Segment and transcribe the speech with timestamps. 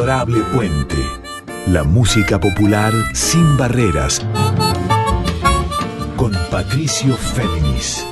[0.00, 0.96] Adorable Puente.
[1.66, 4.26] La música popular sin barreras.
[6.16, 8.06] Con Patricio Féminis.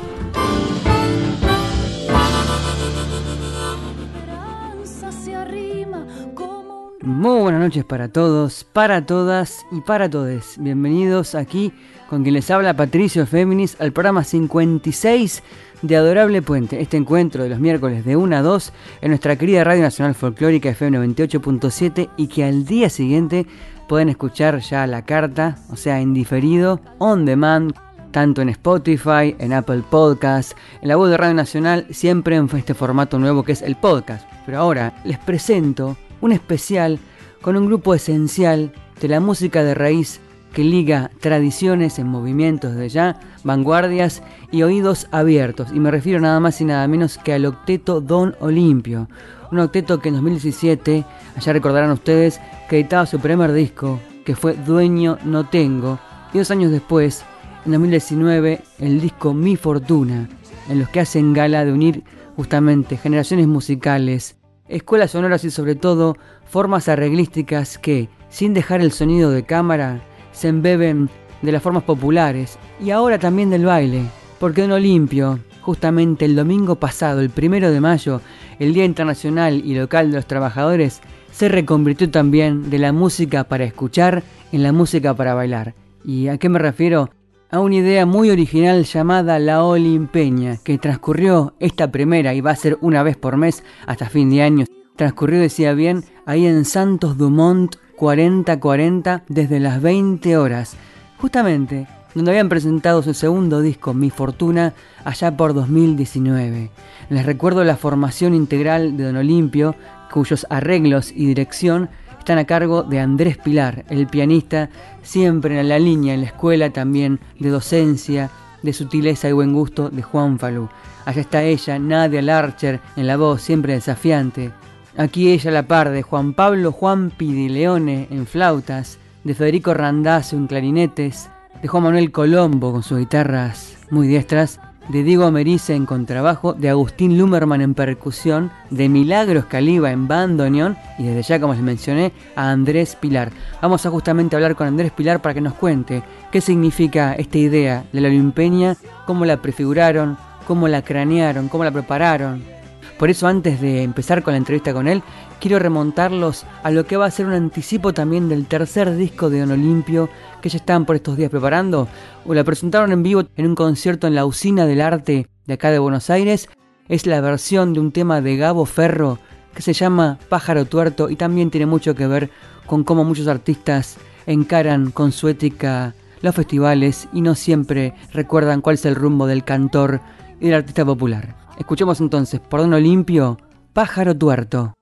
[7.00, 10.56] Muy buenas noches para todos, para todas y para todes.
[10.58, 11.72] Bienvenidos aquí
[12.10, 15.42] con quien les habla Patricio Féminis al programa 56
[15.82, 16.80] de Adorable Puente.
[16.80, 20.70] Este encuentro de los miércoles de 1 a 2 en nuestra querida Radio Nacional Folclórica
[20.70, 23.46] FM 98.7 y que al día siguiente
[23.88, 27.74] pueden escuchar ya la carta, o sea, en diferido, on demand,
[28.10, 32.74] tanto en Spotify, en Apple Podcasts, en la voz de Radio Nacional, siempre en este
[32.74, 34.28] formato nuevo que es el podcast.
[34.46, 36.98] Pero ahora les presento un especial
[37.40, 40.20] con un grupo esencial de la música de raíz
[40.52, 45.68] que liga tradiciones en movimientos de ya, vanguardias y oídos abiertos.
[45.72, 49.08] Y me refiero nada más y nada menos que al octeto Don Olimpio.
[49.50, 51.04] Un octeto que en 2017,
[51.36, 55.98] allá recordarán ustedes, que editaba su primer disco, que fue Dueño No Tengo.
[56.34, 57.24] Y dos años después,
[57.64, 60.28] en 2019, el disco Mi Fortuna,
[60.68, 62.04] en los que hacen gala de unir
[62.36, 64.36] justamente generaciones musicales,
[64.68, 70.02] escuelas sonoras y sobre todo formas arreglísticas que, sin dejar el sonido de cámara,
[70.38, 71.10] se embeben
[71.42, 74.04] de las formas populares y ahora también del baile,
[74.38, 78.20] porque Don Olimpio, justamente el domingo pasado, el primero de mayo,
[78.60, 81.00] el Día Internacional y Local de los Trabajadores,
[81.32, 84.22] se reconvirtió también de la música para escuchar
[84.52, 85.74] en la música para bailar.
[86.04, 87.10] ¿Y a qué me refiero?
[87.50, 92.56] A una idea muy original llamada La Olimpeña, que transcurrió esta primera y va a
[92.56, 94.66] ser una vez por mes hasta fin de año.
[94.94, 100.76] Transcurrió, decía bien, ahí en Santos Dumont 4040 desde las 20 horas,
[101.18, 104.72] justamente donde habían presentado su segundo disco, Mi Fortuna,
[105.04, 106.70] allá por 2019.
[107.10, 109.74] Les recuerdo la formación integral de Don Olimpio,
[110.12, 114.70] cuyos arreglos y dirección están a cargo de Andrés Pilar, el pianista,
[115.02, 118.30] siempre en la línea en la escuela también de docencia,
[118.62, 120.68] de sutileza y buen gusto de Juan Falú.
[121.04, 124.50] Allá está ella, Nadia Larcher, en la voz siempre desafiante,
[124.98, 130.34] Aquí ella a la par de Juan Pablo Juan Leone en flautas, de Federico Randazzo
[130.34, 131.30] en clarinetes,
[131.62, 136.68] de Juan Manuel Colombo con sus guitarras muy diestras, de Diego Americe en contrabajo, de
[136.68, 142.10] Agustín Lumerman en percusión, de Milagros Caliba en bandoneón y desde ya, como les mencioné,
[142.34, 143.30] a Andrés Pilar.
[143.62, 147.84] Vamos a justamente hablar con Andrés Pilar para que nos cuente qué significa esta idea
[147.92, 148.76] de la Olimpeña,
[149.06, 152.57] cómo la prefiguraron, cómo la cranearon, cómo la prepararon,
[152.98, 155.02] por eso antes de empezar con la entrevista con él,
[155.40, 159.40] quiero remontarlos a lo que va a ser un anticipo también del tercer disco de
[159.40, 160.08] Don Olimpio
[160.42, 161.86] que ya están por estos días preparando.
[162.26, 165.70] O la presentaron en vivo en un concierto en la Usina del Arte de acá
[165.70, 166.48] de Buenos Aires.
[166.88, 169.20] Es la versión de un tema de Gabo Ferro
[169.54, 172.30] que se llama Pájaro Tuerto y también tiene mucho que ver
[172.66, 178.74] con cómo muchos artistas encaran con su ética los festivales y no siempre recuerdan cuál
[178.74, 180.00] es el rumbo del cantor
[180.40, 181.47] y del artista popular.
[181.58, 183.36] Escuchemos entonces por Don Olimpio,
[183.72, 184.74] Pájaro Tuerto.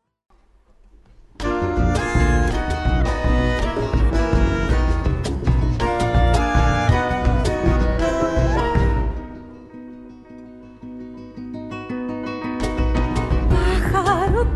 [13.83, 14.47] Pájaro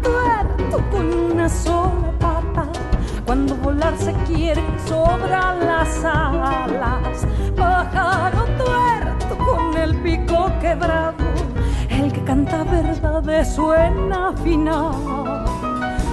[13.31, 15.45] verdad suena final.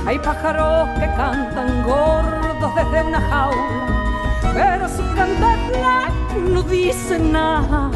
[0.05, 3.87] Hay pájaros que cantan gordos desde una jaula,
[4.53, 5.57] pero su cantar
[6.53, 7.89] no dice nada.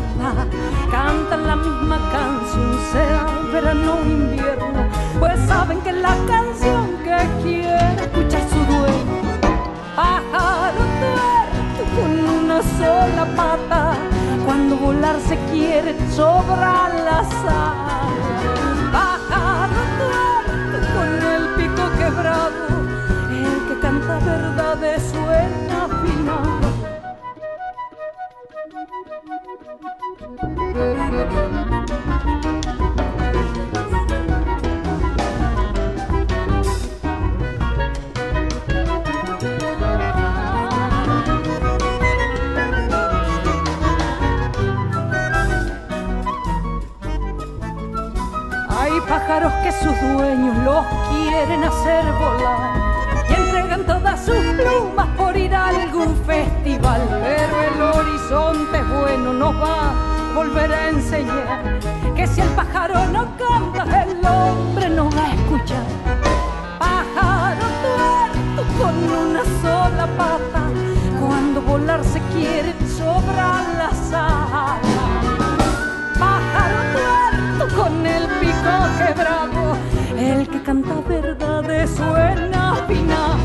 [0.90, 4.90] Cantan la misma canción, sea verano o invierno,
[5.20, 9.22] pues saben que la canción que quiere escuchar su dueño.
[9.96, 12.12] Pájaro tuerto con
[12.44, 13.94] una sola pata
[14.46, 18.01] cuando volar se quiere sobra la sal.
[24.42, 26.62] Canta verdades suena final.
[49.08, 52.81] pájaros que sus dueños los quieren hacer volar
[54.26, 60.72] sus plumas por ir a algún festival, pero el horizonte bueno nos va a volver
[60.72, 61.80] a enseñar
[62.16, 65.86] que si el pájaro no canta, el hombre no va a escuchar.
[66.78, 68.96] Pájaro tuerto con
[69.26, 70.62] una sola pata,
[71.20, 74.80] cuando volar se quiere sobra la alas.
[76.20, 79.78] Pájaro tuerto con el pico quebrado,
[80.18, 83.41] el que canta verdades suena final.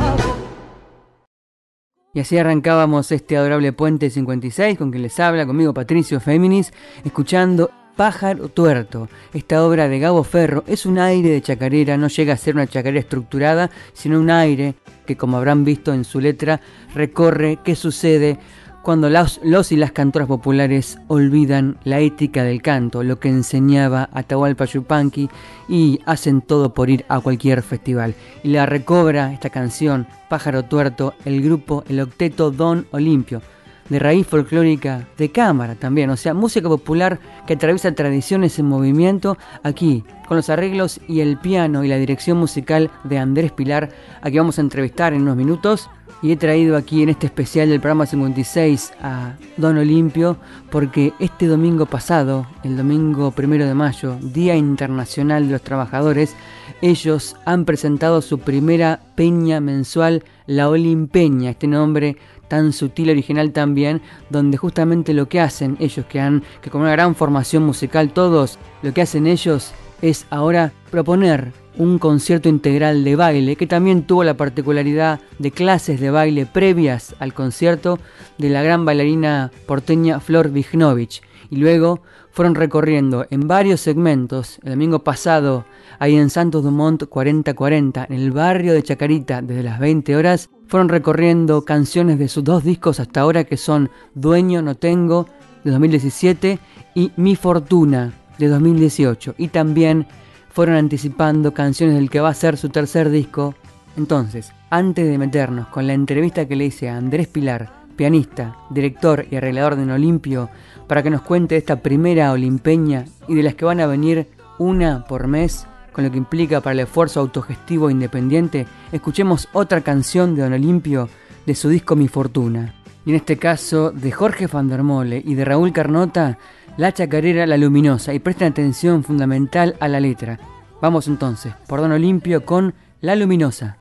[2.17, 6.73] Y así arrancábamos este adorable Puente 56 con quien les habla, conmigo Patricio Féminis,
[7.05, 9.11] escuchando Pájaro Tuerto.
[9.35, 12.67] Esta obra de Gabo Ferro es un aire de chacarera, no llega a ser una
[12.67, 16.63] chacarera estructurada, sino un aire que, como habrán visto en su letra,
[16.95, 18.39] recorre qué sucede
[18.87, 24.65] cuando los, y las cantoras populares olvidan la ética del canto, lo que enseñaba Atahualpa
[24.65, 25.29] Yupanqui
[25.69, 28.15] y hacen todo por ir a cualquier festival.
[28.45, 33.43] Y la recobra esta canción, Pájaro Tuerto, el grupo, el octeto Don Olimpio
[33.89, 39.37] de raíz folclórica de cámara también, o sea, música popular que atraviesa tradiciones en movimiento
[39.65, 43.91] aquí, con los arreglos y el piano y la dirección musical de Andrés Pilar,
[44.21, 45.91] a quien vamos a entrevistar en unos minutos.
[46.23, 50.39] Y he traído aquí en este especial del programa 56 a Don Olimpio
[50.71, 56.35] porque este domingo pasado, el domingo primero de mayo, Día Internacional de los Trabajadores,
[56.81, 62.17] ellos han presentado su primera peña mensual, la Olimpeña, este nombre
[62.49, 66.93] tan sutil, original también, donde justamente lo que hacen ellos, que han, que con una
[66.93, 69.73] gran formación musical todos, lo que hacen ellos
[70.03, 76.01] es ahora proponer un concierto integral de baile que también tuvo la particularidad de clases
[76.01, 77.99] de baile previas al concierto
[78.39, 82.01] de la gran bailarina porteña Flor Vignovich y luego
[82.31, 85.65] fueron recorriendo en varios segmentos el domingo pasado
[85.99, 90.89] ahí en Santos Dumont 4040 en el barrio de Chacarita desde las 20 horas fueron
[90.89, 95.29] recorriendo canciones de sus dos discos hasta ahora que son Dueño No Tengo
[95.63, 96.59] de 2017
[96.95, 100.07] y Mi Fortuna de 2018 y también
[100.51, 103.55] fueron anticipando canciones del que va a ser su tercer disco.
[103.97, 109.27] Entonces, antes de meternos con la entrevista que le hice a Andrés Pilar, pianista, director
[109.31, 110.51] y arreglador de En Olimpio,
[110.87, 114.29] para que nos cuente esta primera olimpeña y de las que van a venir
[114.59, 120.35] una por mes, con lo que implica para el esfuerzo autogestivo independiente, escuchemos otra canción
[120.35, 121.09] de Don Olimpio
[121.47, 122.75] de su disco Mi Fortuna.
[123.05, 126.39] Y en este caso de Jorge van der Mole y de Raúl Carnota,
[126.77, 130.39] La Chacarera La Luminosa, y presten atención fundamental a la letra.
[130.81, 133.79] Vamos entonces, por Don Olimpio con La Luminosa.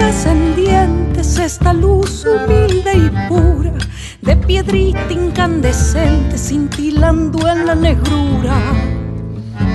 [0.00, 3.72] ascendientes esta luz humilde y pura,
[4.20, 9.05] de piedrita incandescente cintilando en la negrura.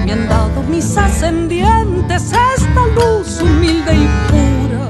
[0.05, 4.85] Me han dado mis ascendientes esta luz humilde y pura.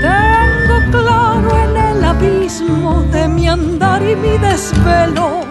[0.00, 5.44] Tengo claro en el abismo de mi andar y mi desvelo,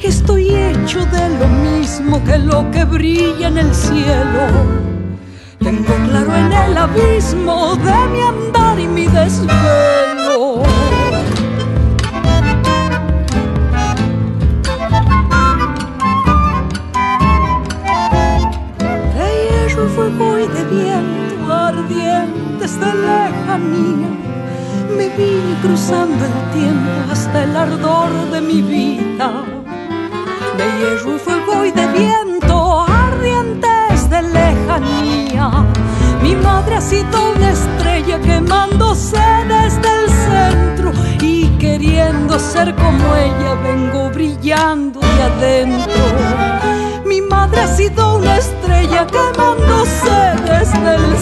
[0.00, 4.89] que estoy hecho de lo mismo que lo que brilla en el cielo.
[5.60, 10.62] Tengo claro en el abismo de mi andar y mi desvelo.
[19.14, 24.08] De hierro, fuego y de viento ardientes de lejanía
[24.96, 29.44] me vine cruzando el tiempo hasta el ardor de mi vida.
[30.56, 32.29] De hierro fuego y de viento,
[36.80, 45.22] Sido una estrella quemándose desde el centro y queriendo ser como ella vengo brillando de
[45.22, 46.02] adentro.
[47.04, 50.10] Mi madre ha sido una estrella quemándose
[50.44, 51.16] desde el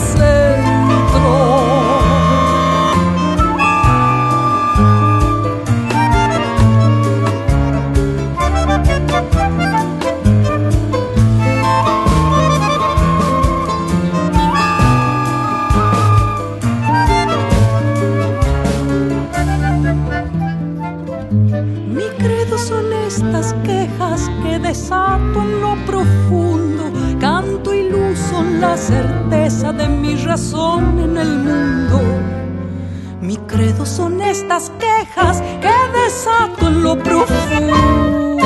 [30.29, 32.01] razón en el mundo.
[33.23, 38.39] Mi credo son estas quejas que desato en lo profundo.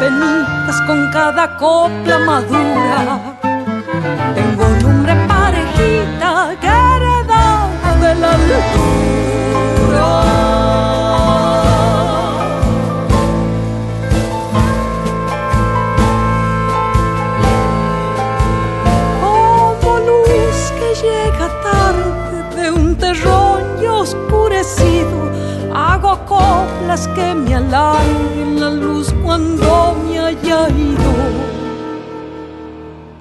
[0.00, 3.27] penitas con cada copla madura.
[27.06, 31.12] Que me alarguen la luz cuando me haya ido.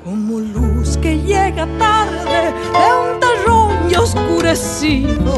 [0.04, 5.38] Como luz que llega tarde de un terrón y oscurecido,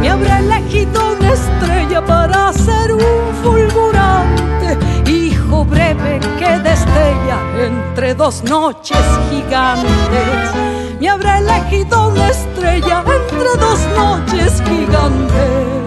[0.00, 8.42] me habrá elegido una estrella para ser un fulgurante hijo breve que destella entre dos
[8.42, 10.54] noches gigantes.
[11.00, 15.77] Me habrá elegido una estrella entre dos noches gigantes.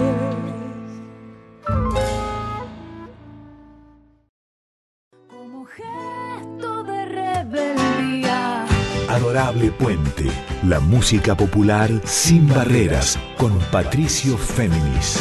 [9.62, 10.24] Adorable Puente,
[10.66, 15.20] la música popular sin barreras, con Patricio Féminis.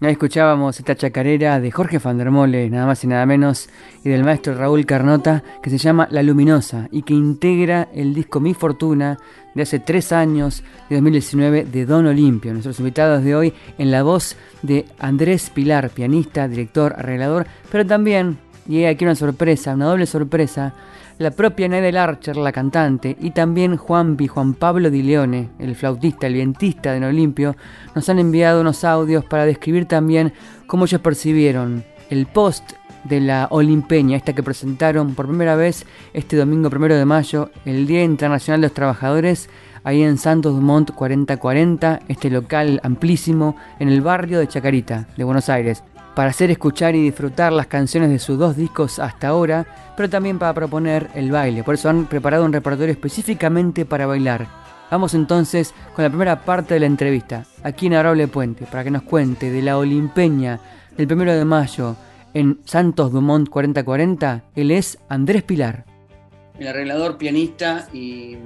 [0.00, 3.68] Ya escuchábamos esta chacarera de Jorge Fandermole, nada más y nada menos,
[4.02, 8.40] y del maestro Raúl Carnota, que se llama La Luminosa y que integra el disco
[8.40, 9.18] Mi Fortuna
[9.54, 12.52] de hace tres años, de 2019, de Don Olimpio.
[12.52, 18.38] Nuestros invitados de hoy en la voz de Andrés Pilar, pianista, director, arreglador, pero también
[18.68, 20.74] y aquí una sorpresa, una doble sorpresa.
[21.18, 26.26] La propia Nedel Archer, la cantante, y también Juanpi, Juan Pablo Di Leone, el flautista,
[26.26, 27.10] el vientista de No
[27.94, 30.32] nos han enviado unos audios para describir también
[30.66, 32.72] cómo ellos percibieron el post
[33.04, 37.86] de la Olimpeña, esta que presentaron por primera vez este domingo primero de mayo, el
[37.86, 39.50] Día Internacional de los Trabajadores,
[39.84, 45.48] ahí en Santos Dumont 4040, este local amplísimo en el barrio de Chacarita, de Buenos
[45.50, 45.82] Aires
[46.14, 50.38] para hacer escuchar y disfrutar las canciones de sus dos discos hasta ahora, pero también
[50.38, 51.62] para proponer el baile.
[51.62, 54.46] Por eso han preparado un repertorio específicamente para bailar.
[54.90, 58.90] Vamos entonces con la primera parte de la entrevista, aquí en Arable Puente, para que
[58.90, 60.58] nos cuente de la Olimpeña
[60.96, 61.96] del primero de mayo
[62.34, 64.44] en Santos Dumont 4040.
[64.56, 65.84] Él es Andrés Pilar.
[66.58, 68.36] El arreglador, pianista y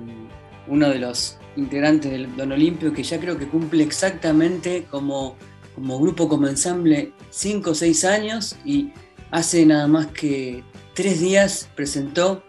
[0.68, 5.36] uno de los integrantes del Don Olimpio que ya creo que cumple exactamente como
[5.74, 8.92] como grupo, como ensamble, 5 o 6 años y
[9.30, 10.62] hace nada más que
[10.94, 12.42] 3 días presentó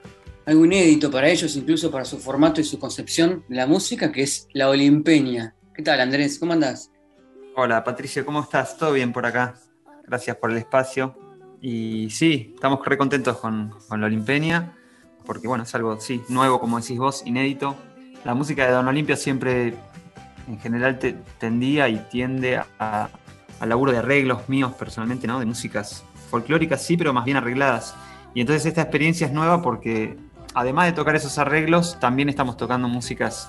[0.45, 4.23] algo inédito para ellos, incluso para su formato y su concepción de la música, que
[4.23, 5.55] es la Olimpeña.
[5.73, 6.37] ¿Qué tal, Andrés?
[6.37, 6.91] ¿Cómo andás?
[7.55, 8.77] Hola, Patricio, ¿cómo estás?
[8.77, 9.55] ¿Todo bien por acá?
[10.05, 11.17] Gracias por el espacio.
[11.61, 14.77] Y sí, estamos re contentos con, con la Olimpeña,
[15.25, 17.75] porque bueno, es algo, sí, nuevo, como decís vos, inédito.
[18.23, 19.73] La música de Don Olimpia siempre
[20.47, 23.09] en general te, tendía y tiende a,
[23.59, 25.39] al laburo de arreglos míos personalmente, ¿no?
[25.39, 27.95] De músicas folclóricas, sí, pero más bien arregladas.
[28.33, 30.17] Y entonces esta experiencia es nueva porque
[30.53, 33.47] además de tocar esos arreglos, también estamos tocando músicas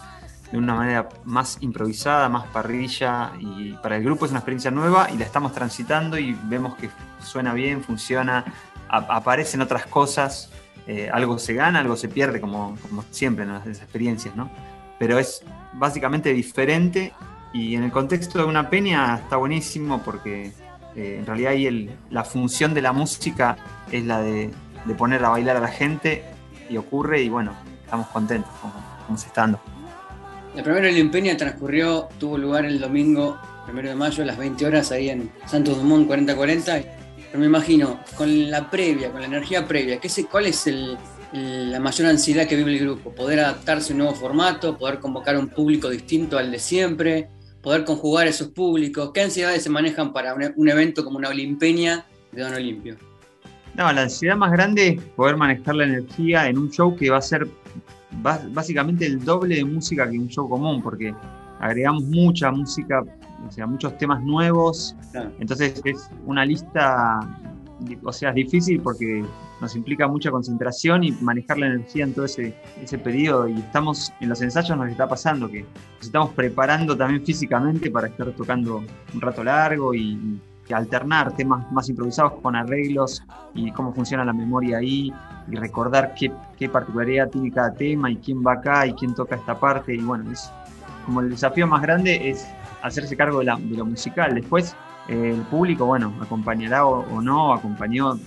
[0.51, 5.09] de una manera más improvisada, más parrilla, y para el grupo es una experiencia nueva
[5.13, 6.89] y la estamos transitando y vemos que
[7.21, 8.45] suena bien, funciona,
[8.89, 10.51] aparecen otras cosas,
[10.87, 14.51] eh, algo se gana, algo se pierde, como, como siempre en las experiencias, ¿no?
[14.99, 15.43] Pero es
[15.79, 17.13] básicamente diferente
[17.53, 20.53] y en el contexto de una peña está buenísimo porque
[20.95, 23.57] eh, en realidad ahí la función de la música
[23.91, 24.51] es la de,
[24.97, 26.25] poner a bailar a la gente
[26.69, 27.55] y ocurre y bueno,
[27.85, 29.61] estamos contentos como, se está dando.
[30.55, 34.93] La primera Olimpeña transcurrió, tuvo lugar el domingo primero de mayo a las 20 horas
[34.93, 36.81] ahí en Santos Dumont 4040.
[37.27, 40.97] Pero me imagino, con la previa, con la energía previa, ¿qué ¿cuál es el,
[41.33, 45.37] la mayor ansiedad que vive el grupo, poder adaptarse a un nuevo formato, poder convocar
[45.37, 47.29] un público distinto al de siempre,
[47.63, 49.11] poder conjugar esos públicos.
[49.13, 52.97] ¿Qué ansiedades se manejan para un, evento como una Olimpeña de Don Olimpio?
[53.75, 57.19] No, la ansiedad más grande es poder manejar la energía en un show que va
[57.19, 57.47] a ser
[58.53, 61.13] básicamente el doble de música que un show común, porque
[61.61, 63.03] agregamos mucha música,
[63.47, 64.95] o sea, muchos temas nuevos.
[65.41, 67.21] Entonces es una lista,
[68.03, 69.25] o sea, es difícil porque
[69.61, 73.49] nos implica mucha concentración y manejar la energía en todo ese, ese periodo.
[73.49, 78.09] Y estamos en los ensayos nos está pasando que nos estamos preparando también físicamente para
[78.09, 78.83] estar tocando
[79.15, 80.41] un rato largo y,
[80.75, 83.23] alternar temas más improvisados con arreglos
[83.55, 85.13] y cómo funciona la memoria ahí
[85.49, 89.37] y recordar qué, qué particularidad tiene cada tema y quién va acá y quién toca
[89.37, 89.95] esta parte.
[89.95, 90.51] Y bueno, es
[91.05, 92.49] como el desafío más grande es
[92.83, 94.35] hacerse cargo de, la, de lo musical.
[94.35, 94.75] Después
[95.09, 98.19] el público, bueno, acompañará o, o no, acompañó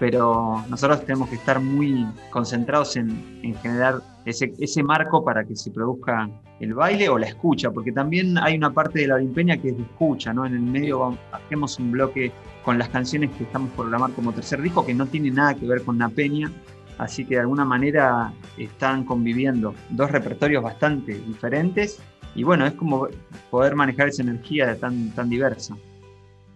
[0.00, 5.70] pero nosotros tenemos que estar muy concentrados en, generar ese, ese, marco para que se
[5.70, 9.68] produzca el baile o la escucha, porque también hay una parte de la Olimpeña que
[9.68, 10.46] es de escucha, ¿no?
[10.46, 12.32] En el medio hacemos un bloque
[12.64, 15.66] con las canciones que estamos por programar como tercer disco, que no tiene nada que
[15.66, 16.50] ver con la peña,
[16.96, 22.00] así que de alguna manera están conviviendo dos repertorios bastante diferentes,
[22.34, 23.08] y bueno, es como
[23.50, 25.76] poder manejar esa energía tan, tan diversa.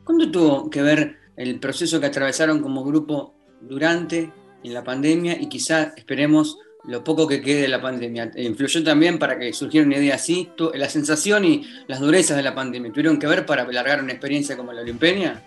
[0.04, 4.32] ¿Cuándo tuvo que ver el proceso que atravesaron como grupo durante
[4.62, 8.30] en la pandemia y quizá esperemos lo poco que quede de la pandemia.
[8.36, 10.50] ¿Influyó también para que surgiera una idea así?
[10.74, 14.56] ¿La sensación y las durezas de la pandemia tuvieron que ver para alargar una experiencia
[14.56, 15.42] como la Olimpeña?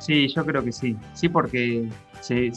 [0.00, 0.96] Sí, yo creo que sí.
[1.14, 1.88] Sí, porque
[2.20, 2.50] se,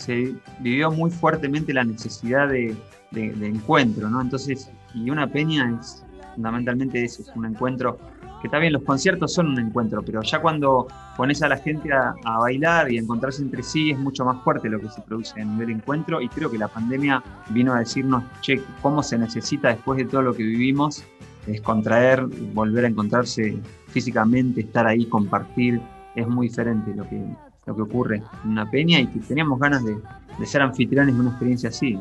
[0.59, 2.75] vivió muy fuertemente la necesidad de,
[3.13, 4.21] encuentro, ¿no?
[4.21, 6.03] Entonces, y una peña es
[6.33, 7.99] fundamentalmente eso, es un encuentro
[8.41, 12.13] que también los conciertos son un encuentro, pero ya cuando pones a la gente a,
[12.39, 15.45] bailar y a encontrarse entre sí es mucho más fuerte lo que se produce a
[15.45, 19.97] nivel encuentro y creo que la pandemia vino a decirnos, che, cómo se necesita después
[19.97, 21.03] de todo lo que vivimos,
[21.45, 25.81] descontraer, volver a encontrarse físicamente, estar ahí, compartir,
[26.15, 27.23] es muy diferente lo que,
[27.65, 29.97] lo que ocurre en una peña y que teníamos ganas de,
[30.37, 31.97] de ser anfitriones de una experiencia así.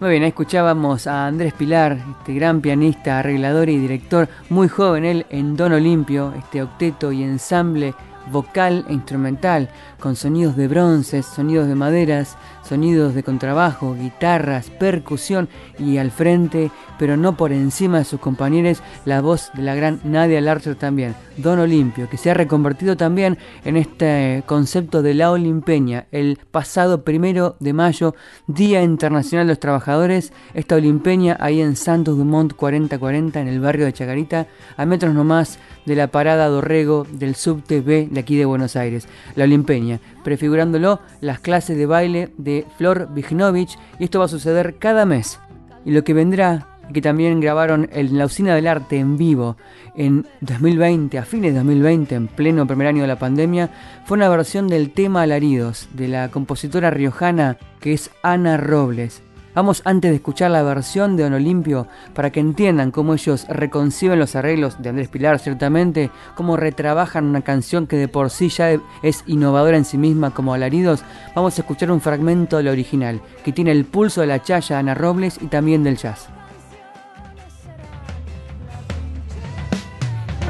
[0.00, 5.24] Muy bien, escuchábamos a Andrés Pilar, este gran pianista, arreglador y director, muy joven él
[5.30, 7.94] en Don Olimpio, este octeto y ensamble
[8.30, 9.68] vocal e instrumental,
[10.00, 16.70] con sonidos de bronces, sonidos de maderas, sonidos de contrabajo, guitarras, percusión y al frente,
[16.98, 21.14] pero no por encima de sus compañeros, la voz de la gran Nadia Larcher también,
[21.36, 27.02] Don Olimpio, que se ha reconvertido también en este concepto de la Olimpeña, el pasado
[27.02, 28.14] primero de mayo,
[28.46, 33.86] Día Internacional de los Trabajadores, esta Olimpeña ahí en Santos Dumont 4040 en el barrio
[33.86, 38.44] de Chacarita, a metros nomás de la parada Dorrego del subte B de aquí de
[38.44, 44.26] Buenos Aires, la Olimpeña, prefigurándolo las clases de baile de Flor Vignovich y esto va
[44.26, 45.38] a suceder cada mes.
[45.84, 49.56] Y lo que vendrá, que también grabaron en la Usina del Arte en vivo
[49.96, 53.70] en 2020, a fines de 2020, en pleno primer año de la pandemia,
[54.04, 59.22] fue una versión del tema Alaridos de la compositora riojana que es Ana Robles.
[59.54, 64.18] Vamos antes de escuchar la versión de Don Olimpio para que entiendan cómo ellos reconciben
[64.18, 68.76] los arreglos de Andrés Pilar, ciertamente, cómo retrabajan una canción que de por sí ya
[69.02, 71.04] es innovadora en sí misma como Alaridos.
[71.36, 74.94] Vamos a escuchar un fragmento del original, que tiene el pulso de la chaya Ana
[74.94, 76.26] Robles y también del jazz.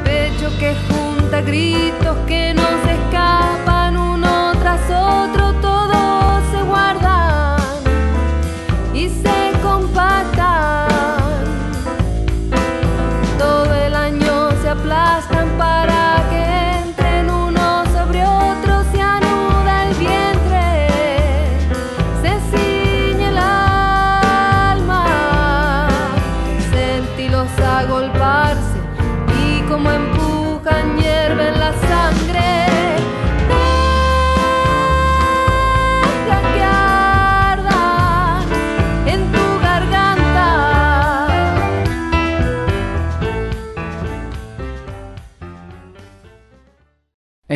[0.02, 2.54] Pecho que junta gritos que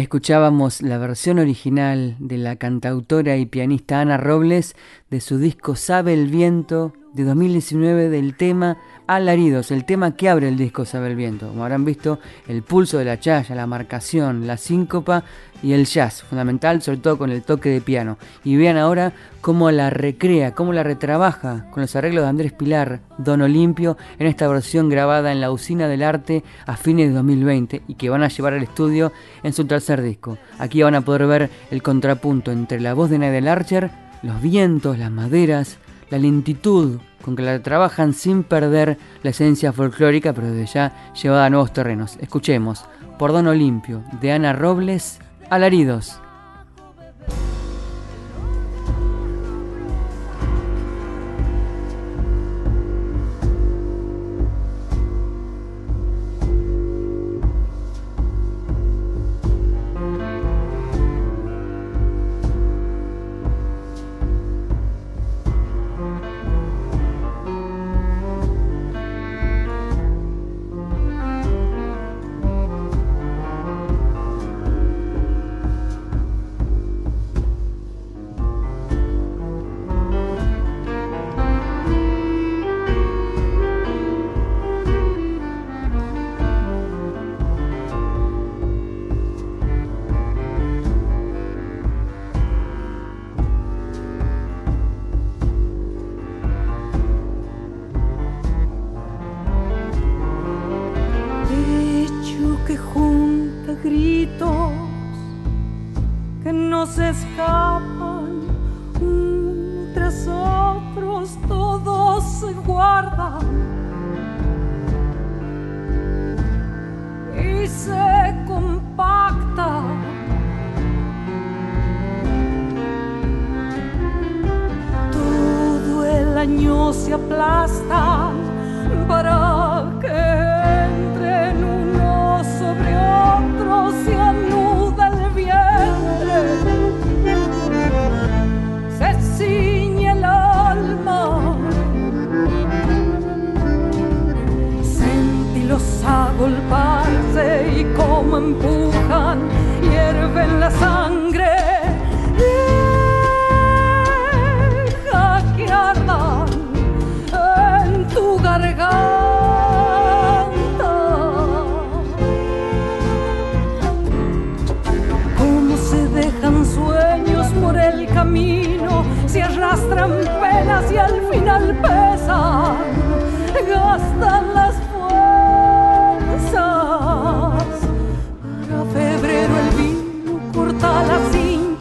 [0.09, 4.75] Escuchábamos la versión original de la cantautora y pianista Ana Robles
[5.11, 10.49] de su disco Sabe el Viento de 2019 del tema Alaridos, el tema que abre
[10.49, 11.49] el disco Sabe el Viento.
[11.49, 15.25] Como habrán visto, el pulso de la chaya, la marcación, la síncopa
[15.62, 18.18] y el jazz, fundamental sobre todo con el toque de piano.
[18.44, 23.01] Y vean ahora cómo la recrea, cómo la retrabaja con los arreglos de Andrés Pilar,
[23.16, 27.85] Don Olimpio, en esta versión grabada en la Usina del Arte a fines de 2020
[27.88, 30.37] y que van a llevar al estudio en su tercer disco.
[30.59, 33.90] Aquí van a poder ver el contrapunto entre la voz de Nadel Archer,
[34.23, 35.79] los vientos, las maderas,
[36.11, 41.45] la lentitud con que la trabajan sin perder la esencia folclórica, pero desde ya llevada
[41.45, 42.17] a nuevos terrenos.
[42.23, 42.87] Escuchemos,
[43.19, 45.19] por Don Olimpio, de Ana Robles,
[45.51, 46.23] Alaridos.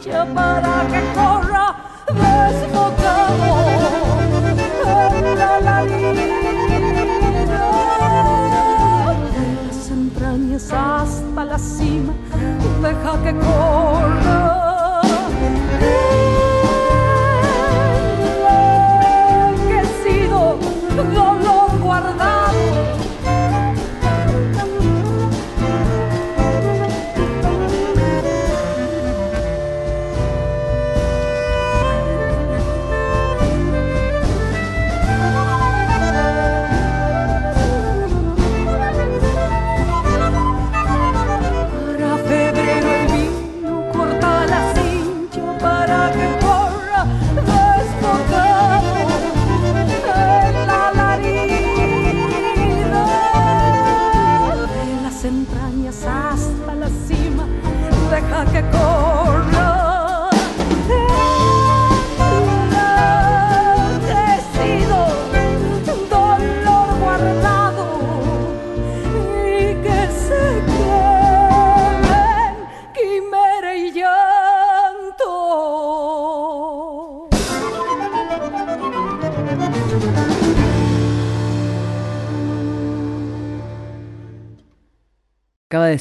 [0.08, 3.50] Cincha para que corra desbocado
[4.86, 5.60] en la
[9.66, 12.12] las entrañas hasta la cima,
[12.82, 14.27] deja que corra.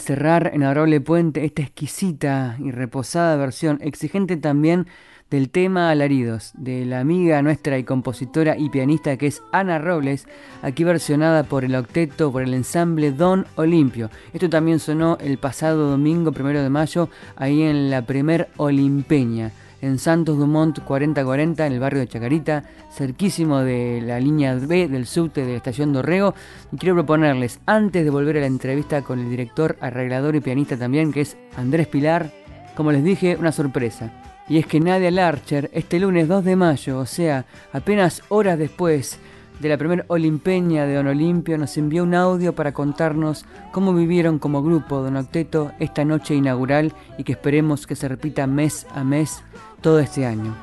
[0.07, 4.87] Cerrar en Adorable Puente esta exquisita y reposada versión, exigente también
[5.29, 10.25] del tema Alaridos, de la amiga nuestra y compositora y pianista que es Ana Robles,
[10.61, 14.09] aquí versionada por el octeto, por el ensamble Don Olimpio.
[14.31, 19.99] Esto también sonó el pasado domingo, primero de mayo, ahí en la primer Olimpeña, en
[19.99, 25.45] Santos Dumont 4040, en el barrio de Chacarita, cerquísimo de la línea B del subte
[25.45, 26.33] de la estación Dorrego.
[26.71, 30.77] Y quiero proponerles, antes de volver a la entrevista con el director, arreglador y pianista
[30.77, 32.31] también, que es Andrés Pilar,
[32.75, 34.11] como les dije, una sorpresa.
[34.49, 39.19] Y es que Nadia Larcher, este lunes 2 de mayo, o sea, apenas horas después
[39.59, 44.39] de la primera Olimpeña de Don Olimpio, nos envió un audio para contarnos cómo vivieron
[44.39, 49.03] como grupo Don Octeto esta noche inaugural y que esperemos que se repita mes a
[49.03, 49.43] mes
[49.81, 50.55] todo este año.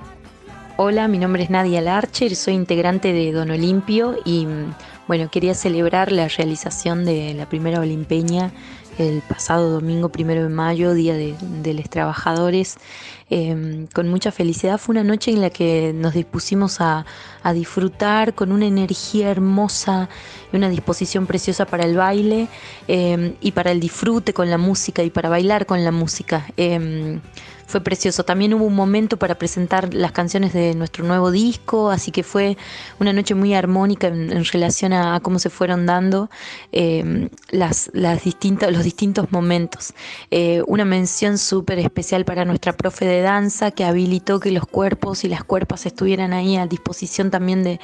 [0.76, 4.46] Hola, mi nombre es Nadia Larcher, soy integrante de Don Olimpio y
[5.06, 8.52] bueno, quería celebrar la realización de la primera Olimpeña
[8.98, 12.76] el pasado domingo primero de mayo, Día de, los Trabajadores,
[13.30, 14.78] eh, con mucha felicidad.
[14.78, 17.04] Fue una noche en la que nos dispusimos a,
[17.54, 20.08] disfrutar con una energía hermosa
[20.52, 22.48] y una disposición preciosa para el baile
[22.88, 26.46] eh, y para el disfrute con la música y para bailar con la música.
[26.56, 27.20] Eh,
[27.66, 28.24] fue precioso.
[28.24, 32.56] También hubo un momento para presentar las canciones de nuestro nuevo disco, así que fue
[33.00, 36.30] una noche muy armónica en, relación a, cómo se fueron dando
[36.72, 39.94] eh, las, las distintas, los distintos momentos.
[40.30, 45.24] Eh, una mención súper especial para nuestra profe de danza que habilitó que los cuerpos
[45.24, 47.80] y las cuerpas estuvieran ahí a disposición también de,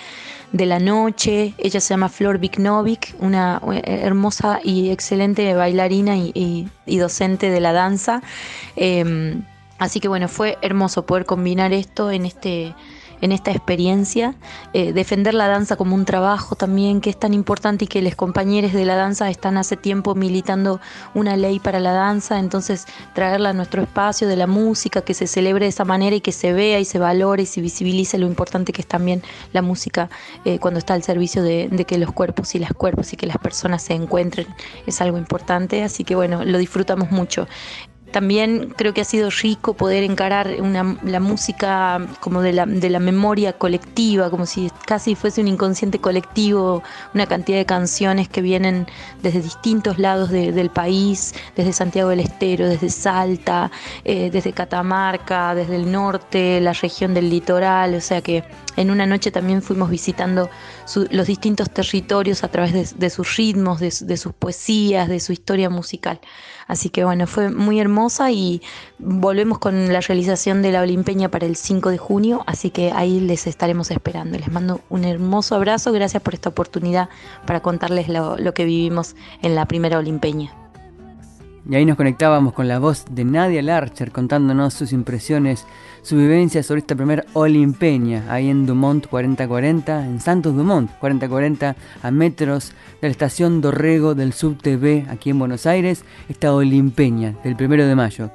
[0.52, 1.54] de la noche.
[1.58, 8.22] Ella se llama Flor Viknovic, una hermosa y excelente bailarina y, docente de la danza.
[8.76, 9.40] Eh,
[9.80, 12.74] Así que bueno, fue hermoso poder combinar esto en este
[13.20, 14.34] en esta experiencia,
[14.72, 18.14] eh, defender la danza como un trabajo también que es tan importante y que los
[18.14, 20.80] compañeros de la danza están hace tiempo militando
[21.14, 25.26] una ley para la danza, entonces traerla a nuestro espacio de la música, que se
[25.26, 28.26] celebre de esa manera y que se vea y se valore y se visibilice lo
[28.26, 30.08] importante que es también la música
[30.44, 33.26] eh, cuando está al servicio de, de, que los cuerpos y las cuerpos y que
[33.26, 34.46] las personas se encuentren,
[34.86, 37.46] es algo importante, así que bueno, lo disfrutamos mucho.
[38.10, 40.48] También creo que ha sido rico poder encarar
[41.04, 45.98] la música como de la, de la memoria colectiva, como si casi fuese un inconsciente
[45.98, 46.82] colectivo,
[47.14, 48.86] una cantidad de canciones que vienen
[49.22, 53.70] desde distintos lados del país, desde Santiago del Estero, desde Salta,
[54.04, 58.44] eh, desde Catamarca, desde el norte, la región del litoral, o sea que
[58.76, 60.48] en una noche también fuimos visitando
[61.10, 66.20] los distintos territorios a través de, sus ritmos, de sus poesías, de su historia musical.
[66.70, 68.62] Así que bueno, fue muy hermosa y
[69.00, 73.18] volvemos con la realización de la Olimpeña para el 5 de junio, así que ahí
[73.18, 74.38] les estaremos esperando.
[74.38, 77.08] Les mando un hermoso abrazo, gracias por esta oportunidad
[77.44, 80.52] para contarles lo, lo que vivimos en la primera Olimpeña.
[81.68, 85.66] Y ahí nos conectábamos con la voz de Nadia Larcher contándonos sus impresiones,
[86.02, 92.10] su vivencia sobre esta primera Olimpeña, ahí en Dumont 4040, en Santos Dumont 4040, a
[92.10, 97.86] metros de la estación Dorrego del TV aquí en Buenos Aires, esta Olimpeña del primero
[97.86, 98.30] de mayo.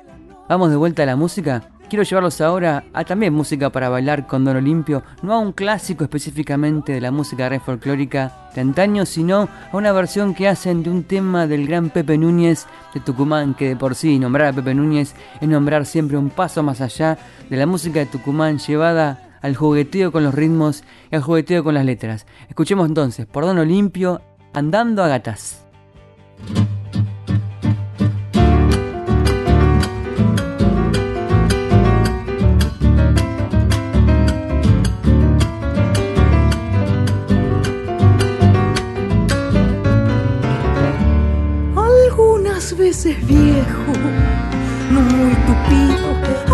[0.48, 4.44] Vamos de vuelta a la música Quiero llevarlos ahora a también música para bailar con
[4.44, 9.48] Don Olimpio, no a un clásico específicamente de la música red folclórica de antaño, sino
[9.72, 13.70] a una versión que hacen de un tema del gran Pepe Núñez de Tucumán, que
[13.70, 17.20] de por sí nombrar a Pepe Núñez es nombrar siempre un paso más allá
[17.50, 21.76] de la música de Tucumán llevada al jugueteo con los ritmos y al jugueteo con
[21.76, 22.26] las letras.
[22.50, 24.22] Escuchemos entonces por Don Olimpio,
[24.54, 25.66] Andando a Gatas.
[43.06, 43.94] Veces viejo,
[44.90, 46.08] no muy tupido,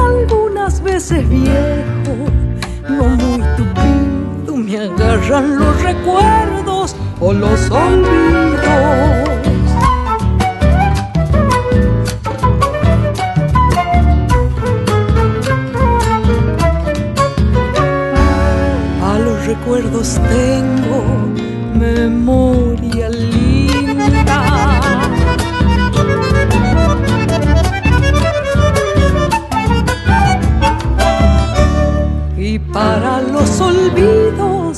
[0.09, 2.13] algunas veces viejo,
[2.89, 8.67] no muy tupido, me agarran los recuerdos o los olvidos.
[19.01, 21.29] A los recuerdos tengo
[21.79, 22.90] memoria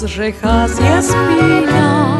[0.08, 2.20] rejas y espinas.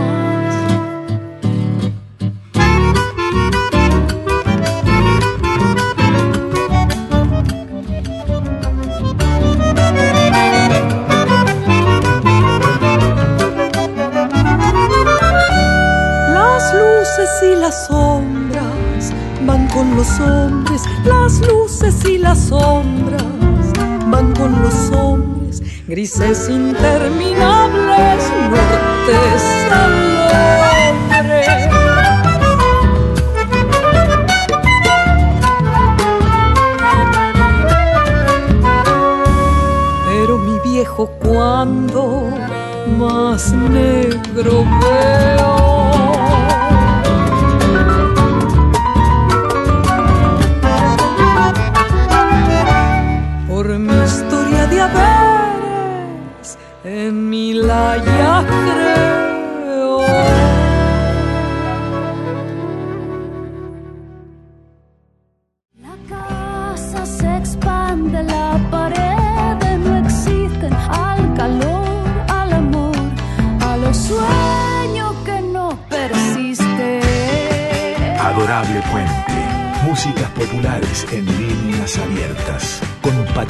[16.30, 19.14] Las luces y las sombras
[19.46, 23.24] van con los hombres, las luces y las sombras
[24.08, 25.62] van con los hombres.
[25.86, 27.63] Grises interminables,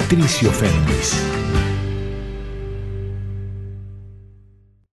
[0.03, 1.17] Patricio Fénix.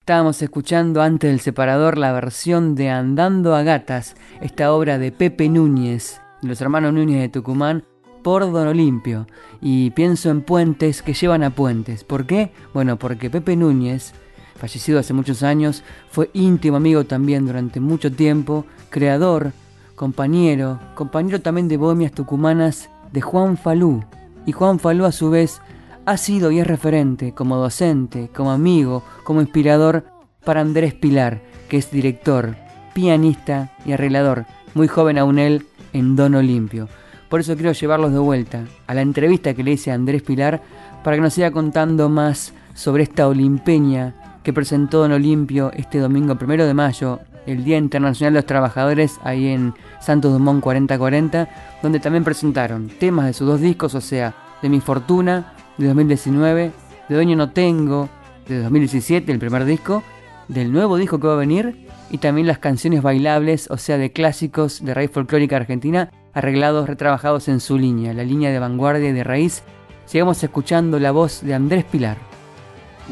[0.02, 5.48] Estábamos escuchando antes del separador la versión de Andando a Gatas, esta obra de Pepe
[5.48, 7.86] Núñez, los hermanos Núñez de Tucumán,
[8.22, 9.28] por Don Olimpio.
[9.62, 12.04] Y pienso en puentes que llevan a puentes.
[12.04, 12.52] ¿Por qué?
[12.74, 14.12] Bueno, porque Pepe Núñez,
[14.58, 19.54] fallecido hace muchos años, fue íntimo amigo también durante mucho tiempo, creador
[19.96, 24.04] compañero, compañero también de Bohemias Tucumanas de Juan Falú.
[24.48, 25.62] Y Juan Falú a su vez
[26.06, 30.06] ha sido y es referente como docente, como amigo, como inspirador
[30.46, 32.56] para Andrés Pilar, que es director,
[32.94, 36.88] pianista y arreglador, muy joven aún él en Don Olimpio.
[37.28, 40.62] Por eso quiero llevarlos de vuelta a la entrevista que le hice a Andrés Pilar
[41.04, 46.38] para que nos siga contando más sobre esta Olimpeña que presentó Don Olimpio este domingo
[46.38, 51.50] primero de mayo el Día Internacional de los Trabajadores ahí en Santos Dumont 4040,
[51.82, 56.72] donde también presentaron temas de sus dos discos, o sea, de Mi Fortuna de 2019,
[57.10, 58.10] de Dueño No Tengo
[58.48, 60.04] de 2017, el primer disco,
[60.48, 64.12] del nuevo disco que va a venir y también las canciones bailables, o sea, de
[64.12, 69.14] clásicos de raíz folclórica argentina arreglados retrabajados en su línea, la línea de vanguardia y
[69.14, 69.64] de raíz.
[70.06, 72.37] Sigamos escuchando la voz de Andrés Pilar.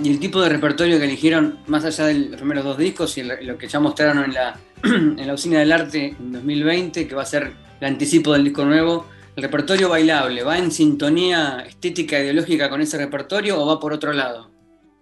[0.04, 3.24] Y el tipo de repertorio que eligieron, más allá de los primeros dos discos y
[3.24, 7.22] lo que ya mostraron en la, en la Usina del Arte en 2020, que va
[7.22, 9.06] a ser el anticipo del disco nuevo,
[9.36, 14.14] el repertorio bailable, ¿va en sintonía estética ideológica con ese repertorio o va por otro
[14.14, 14.50] lado?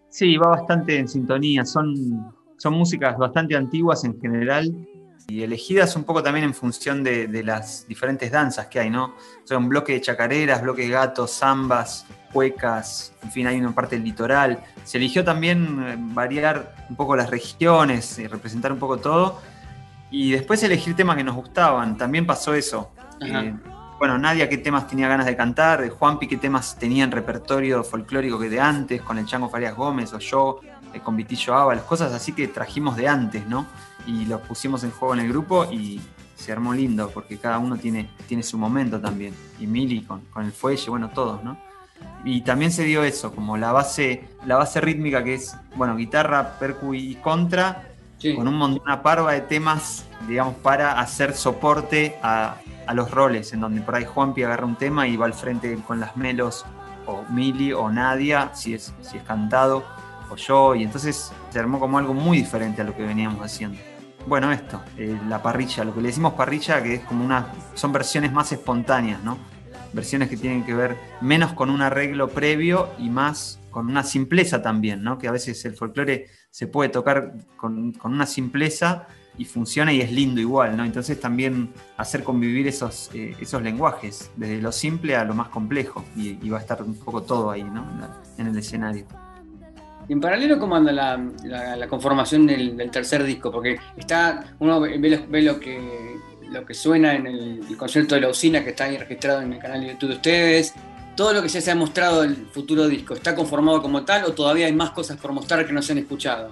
[0.10, 1.66] Sí, va bastante en sintonía.
[1.66, 1.96] Son,
[2.58, 4.72] son músicas bastante antiguas en general
[5.28, 9.16] y elegidas un poco también en función de, las diferentes danzas que hay, ¿no?
[9.44, 14.04] Son bloque de chacareras, bloque de gatos, zambas, cuecas, en fin, hay una parte del
[14.04, 14.64] litoral.
[14.84, 19.42] Se eligió también eh, variar un poco las regiones, y representar un poco todo.
[20.12, 21.98] Y después elegir temas que nos gustaban.
[21.98, 22.92] También pasó eso.
[23.22, 23.54] Eh,
[23.98, 28.38] bueno, Nadia qué temas tenía ganas de cantar, Juanpi qué temas tenía en repertorio folclórico
[28.38, 30.60] que de antes, con el Chango Farias Gómez o yo,
[30.94, 33.66] eh, con Vitillo Ava, las cosas así que trajimos de antes, ¿no?
[34.06, 36.02] Y los pusimos en juego en el grupo y
[36.36, 39.34] se armó lindo, porque cada uno tiene, tiene su momento también.
[39.60, 41.58] Y Mili con, con el fuelle, bueno, todos, ¿no?
[42.26, 46.58] Y también se dio eso, como la base, la base rítmica que es, bueno, guitarra,
[46.58, 47.90] percu y contra,
[48.36, 52.56] con un una parva de temas, digamos, para hacer soporte a,
[52.88, 55.78] a, los roles, en donde por ahí Juanpi agarra un tema y va al frente
[55.86, 56.66] con las melos,
[57.06, 59.84] o Mili, o Nadia, si es, si es cantado,
[60.30, 63.78] o yo, y entonces se armó como algo muy diferente a lo que veníamos haciendo.
[64.26, 67.92] Bueno, esto, eh, la parrilla, lo que le decimos parrilla, que es como una, son
[67.92, 69.38] versiones más espontáneas, ¿no?
[69.92, 74.62] Versiones que tienen que ver menos con un arreglo previo y más con una simpleza
[74.62, 75.18] también, ¿no?
[75.18, 79.08] Que a veces el folclore se puede tocar con, una simpleza
[79.38, 80.86] y funciona y es lindo igual, ¿no?
[80.86, 86.06] Entonces también hacer convivir esos, eh, esos lenguajes, desde lo simple a lo más complejo,
[86.16, 87.86] y, va a estar un poco todo ahí, ¿no?
[88.38, 89.06] En, el escenario.
[90.10, 93.52] En paralelo, ¿cómo anda la, conformación del, tercer disco?
[93.52, 96.18] Porque está, uno ve, lo, que,
[96.50, 99.54] lo que suena en el, el, concierto de la usina que está ahí registrado en
[99.54, 100.74] el canal de YouTube de ustedes,
[101.16, 104.34] todo lo que ya se ha mostrado del futuro disco, ¿está conformado como tal o
[104.34, 106.50] todavía hay más cosas por mostrar que no se han escuchado?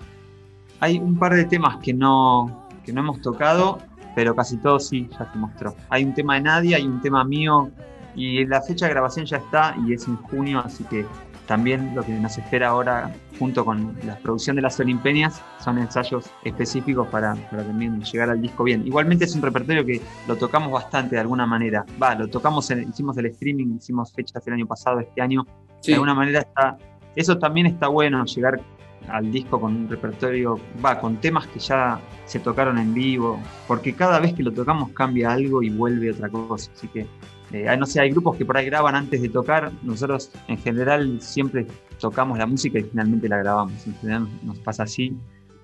[0.80, 3.80] Hay un par de temas que no, que no hemos tocado,
[4.16, 5.76] pero casi todo sí ya se mostró.
[5.90, 7.72] Hay un tema de Nadia, hay un tema mío
[8.16, 11.06] y la fecha de grabación ya está y es en junio, así que
[11.52, 16.32] también lo que nos espera ahora, junto con la producción de las Olimpias, son ensayos
[16.46, 18.88] específicos para, también llegar al disco bien.
[18.88, 21.86] Igualmente es un repertorio que lo tocamos bastante de alguna manera.
[22.02, 25.46] Va, lo tocamos, hicimos el streaming, hicimos fechas el año pasado, este año.
[25.86, 26.78] De alguna manera está.
[27.18, 28.62] Eso también está bueno, llegar
[29.10, 33.38] al disco con un repertorio, va, con temas que ya se tocaron en vivo,
[33.68, 36.72] porque cada vez que lo tocamos cambia algo y vuelve otra cosa.
[36.74, 37.08] Así que
[37.54, 39.72] eh, no sé, hay grupos que por ahí graban antes de tocar.
[39.84, 41.66] Nosotros en general siempre
[42.00, 43.86] tocamos la música y finalmente la grabamos.
[43.86, 45.14] En general nos pasa así,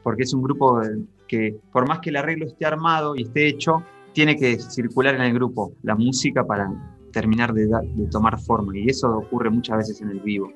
[0.04, 0.82] porque es un grupo
[1.28, 5.22] que por más que el arreglo esté armado y esté hecho, tiene que circular en
[5.22, 6.70] el grupo la música para
[7.12, 7.68] terminar de,
[8.12, 8.78] tomar forma.
[8.78, 10.52] Y eso ocurre muchas veces en el vivo.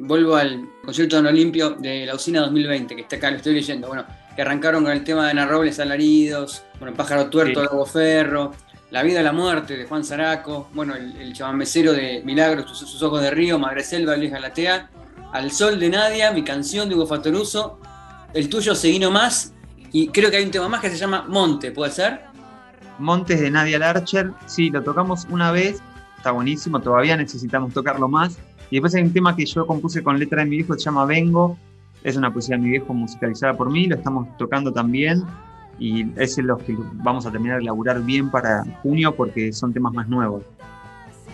[0.00, 3.88] Vuelvo al concierto de Olimpio de la Usina 2020, que está acá, lo estoy leyendo.
[3.88, 4.04] Bueno,
[4.34, 7.92] que arrancaron con el tema de Ana Robles Alaridos, bueno, Pájaro Tuerto, sí.
[7.92, 8.50] Ferro,
[8.94, 13.20] la vida y la muerte de Juan Zaraco, bueno, el, el de Milagros, sus, ojos
[13.22, 14.88] de río, Madre Selva, Luis Galatea,
[15.32, 17.80] Al sol de Nadia, mi canción de Hugo Fatoruso,
[18.34, 19.52] el tuyo Seguino Más,
[19.90, 22.20] y creo que hay un tema más que se llama Monte, ¿puede ser?
[23.00, 25.82] Montes de Nadia Larcher, sí, lo tocamos una vez,
[26.16, 28.38] está buenísimo, todavía necesitamos tocarlo más.
[28.70, 31.04] Y después hay un tema que yo compuse con letra de mi viejo, se llama
[31.04, 31.58] Vengo,
[32.04, 35.24] es una poesía de mi viejo musicalizada por mí, lo estamos tocando también
[35.78, 39.92] y es los que vamos a terminar de elaborar bien para junio porque son temas
[39.92, 40.42] más nuevos.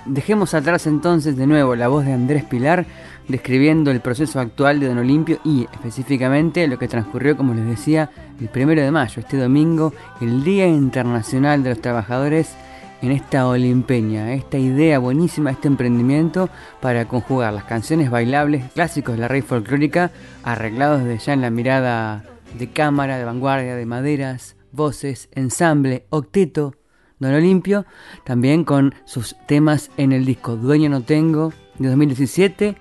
[0.07, 2.87] Dejemos atrás entonces de nuevo la voz de Andrés Pilar
[3.29, 8.11] describiendo el proceso actual de Don Olimpio y específicamente lo que transcurrió, como les decía,
[8.41, 12.57] el primero de mayo, este domingo, el Día Internacional de los Trabajadores
[13.03, 16.51] en esta Olimpeña, esta idea buenísima, este emprendimiento
[16.81, 20.11] para conjugar las canciones bailables clásicos de la rey folclórica
[20.43, 22.25] arreglados desde ya en la mirada
[22.59, 26.75] de cámara, de vanguardia, de maderas, voces, ensamble, octeto,
[27.19, 27.85] Don Olimpio,
[28.25, 32.77] también con sus temas en el disco Dueño No Tengo de 2017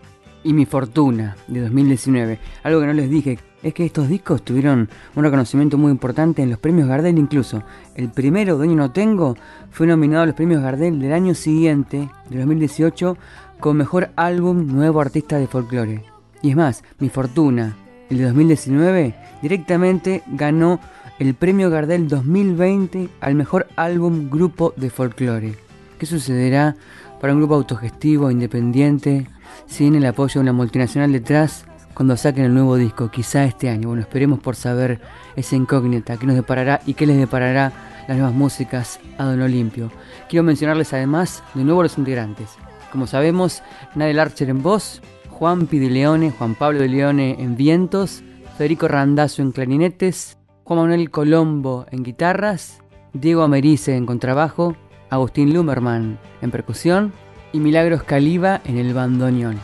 [0.45, 2.39] y Mi Fortuna de 2019.
[2.63, 6.49] Algo que no les dije es que estos discos tuvieron un reconocimiento muy importante en
[6.49, 7.63] los premios Gardel incluso.
[7.95, 9.35] El primero, Dueño No Tengo,
[9.71, 13.17] fue nominado a los premios Gardel del año siguiente, de 2018,
[13.59, 16.03] con Mejor Álbum Nuevo Artista de Folclore.
[16.41, 17.75] Y es más, Mi Fortuna,
[18.09, 20.79] el de 2019, directamente ganó
[21.19, 25.55] el premio Gardel 2020 al mejor álbum grupo de folclore.
[25.99, 26.75] ¿Qué sucederá
[27.19, 29.27] para un grupo autogestivo, independiente,
[29.67, 33.11] sin el apoyo de una multinacional detrás cuando saquen el nuevo disco?
[33.11, 33.89] Quizá este año.
[33.89, 35.01] Bueno, esperemos por saber
[35.35, 37.73] esa incógnita, qué nos deparará y qué les deparará
[38.07, 39.91] las nuevas músicas a Don Olimpio.
[40.29, 42.49] Quiero mencionarles además de nuevo los integrantes.
[42.91, 43.61] Como sabemos,
[43.93, 45.01] Nadel Archer en voz,
[45.39, 48.23] Juan de Leone, Juan Pablo de Leone en vientos,
[48.57, 52.81] Federico Randazzo en clarinetes, Juan Manuel Colombo en guitarras,
[53.13, 54.75] Diego Americe en contrabajo,
[55.09, 57.13] Agustín Lumerman en percusión
[57.53, 59.57] y Milagros Caliba en el bandoneón.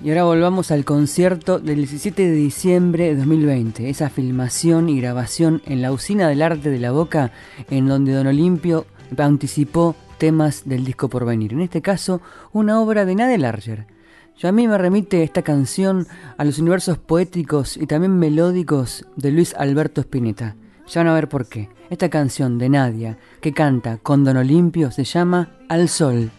[0.00, 5.60] Y ahora volvamos al concierto del 17 de diciembre de 2020, esa filmación y grabación
[5.66, 7.32] en la Usina del Arte de la Boca,
[7.68, 8.86] en donde Don Olimpio
[9.18, 11.52] anticipó temas del disco por venir.
[11.52, 12.22] En este caso,
[12.52, 13.95] una obra de Nadel Larger.
[14.38, 16.06] Yo a mí me remite esta canción
[16.36, 20.56] a los universos poéticos y también melódicos de Luis Alberto Spinetta.
[20.88, 21.70] Ya van a ver por qué.
[21.88, 26.30] Esta canción de Nadia, que canta con Don Olimpio, se llama Al Sol.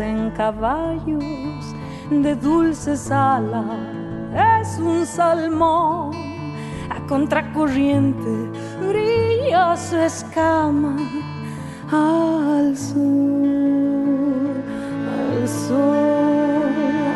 [0.00, 1.74] En caballos
[2.10, 3.64] de dulces alas.
[4.60, 6.12] Es un salmón
[6.90, 8.50] a contracorriente,
[8.86, 10.96] brilla su escama
[11.90, 12.96] al sur,
[15.16, 16.64] al sol,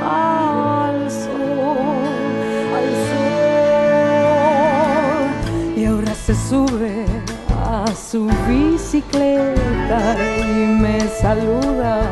[0.02, 1.86] al sol,
[2.78, 3.36] al sol.
[5.76, 7.04] Y ahora se sube
[7.64, 12.09] a su bicicleta y me saluda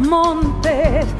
[0.00, 1.19] montes?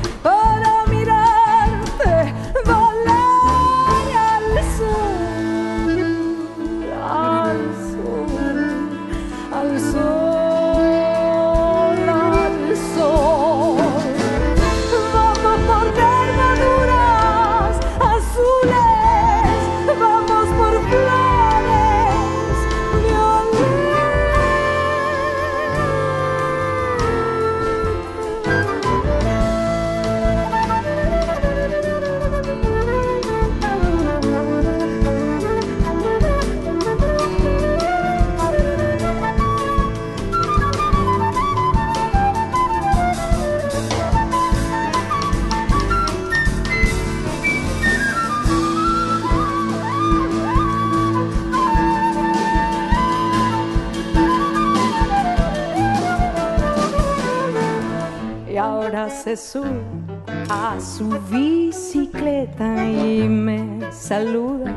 [64.11, 64.75] Saluda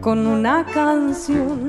[0.00, 1.68] con una canción.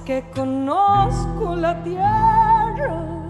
[0.00, 3.23] Que conozco la tierra.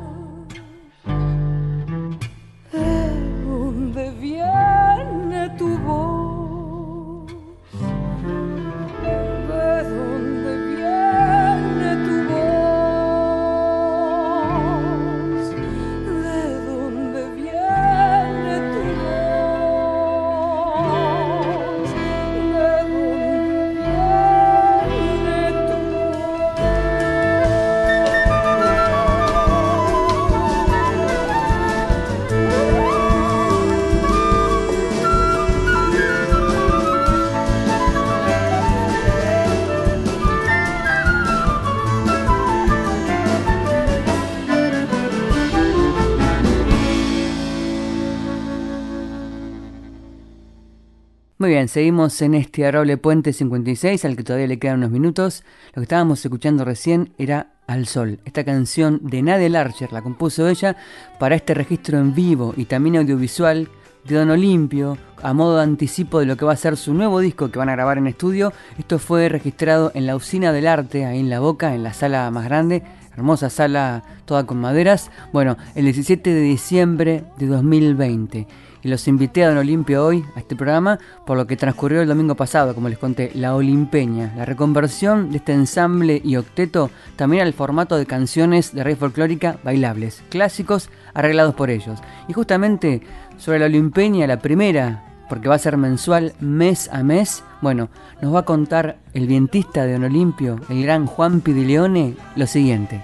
[51.75, 55.43] Seguimos en este adorable puente 56 al que todavía le quedan unos minutos.
[55.71, 58.21] Lo que estábamos escuchando recién era Al Sol.
[58.25, 60.77] Esta canción de Nadia Larcher la compuso ella
[61.19, 63.69] para este registro en vivo y también audiovisual
[64.05, 67.19] de Don Olimpio, a modo de anticipo de lo que va a ser su nuevo
[67.19, 68.53] disco que van a grabar en estudio.
[68.79, 72.31] Esto fue registrado en la Usina del Arte, ahí en La Boca, en la sala
[72.31, 72.85] más grande,
[73.17, 75.11] hermosa sala toda con maderas.
[75.33, 78.47] Bueno, el 17 de diciembre de 2020
[78.85, 82.09] y los invité a Don Olimpio hoy a este programa por lo que transcurrió el
[82.09, 87.43] domingo pasado, como les conté, la Olimpeña, la reconversión de este ensamble y octeto también
[87.43, 91.99] al formato de canciones de rey folclórica bailables, clásicos arreglados por ellos.
[92.29, 93.01] Y justamente
[93.39, 97.89] sobre la Olimpeña, la primera, porque va a ser mensual, mes a mes, bueno,
[98.21, 103.03] nos va a contar el vientista de Don Olimpio, el gran Juan Pidileone, lo siguiente.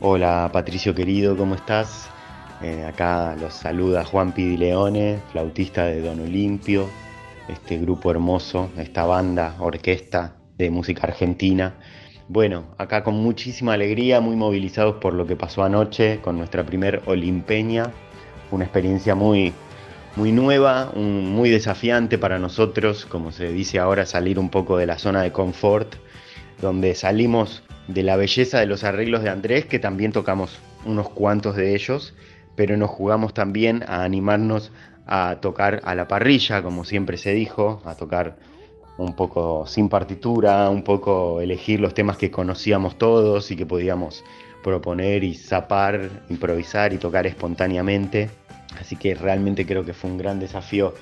[0.00, 2.11] Hola Patricio querido, ¿cómo estás?
[2.62, 6.88] Eh, acá los saluda Juan Pidileone, flautista de Don Olimpio,
[7.48, 11.74] este grupo hermoso, esta banda, orquesta de música argentina.
[12.28, 17.02] Bueno, acá con muchísima alegría, muy movilizados por lo que pasó anoche con nuestra primer
[17.06, 17.90] Olimpeña.
[18.52, 19.52] Una experiencia muy,
[20.14, 24.98] muy nueva, muy desafiante para nosotros, como se dice ahora, salir un poco de la
[24.98, 25.96] zona de confort,
[26.60, 31.56] donde salimos de la belleza de los arreglos de Andrés, que también tocamos unos cuantos
[31.56, 32.14] de ellos,
[32.56, 34.72] pero nos jugamos también a animarnos
[35.06, 38.36] a tocar a la parrilla, como siempre se dijo, a tocar
[38.98, 44.24] un poco sin partitura, un poco elegir los temas que conocíamos todos y que podíamos
[44.62, 48.30] proponer y zapar, improvisar y tocar espontáneamente.
[48.80, 50.94] Así que realmente creo que fue un gran desafío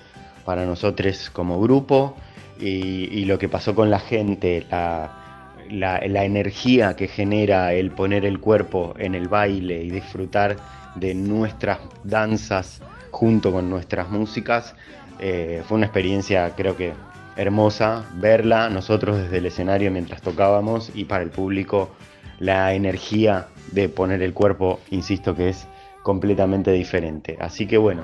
[0.45, 2.17] para nosotros como grupo
[2.59, 8.41] y, lo que pasó con la gente, la, la energía que genera el poner el
[8.41, 10.57] cuerpo en el baile y disfrutar
[10.95, 12.81] de nuestras danzas
[13.11, 14.75] junto con nuestras músicas.
[15.19, 16.93] Eh, fue una experiencia creo que
[17.37, 21.91] hermosa verla nosotros desde el escenario mientras tocábamos y para el público
[22.39, 25.67] la energía de poner el cuerpo, insisto que es
[26.03, 27.37] completamente diferente.
[27.41, 28.03] Así que bueno,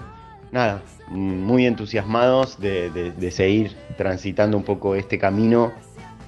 [0.53, 5.73] nada, muy entusiasmados de, seguir transitando un poco este camino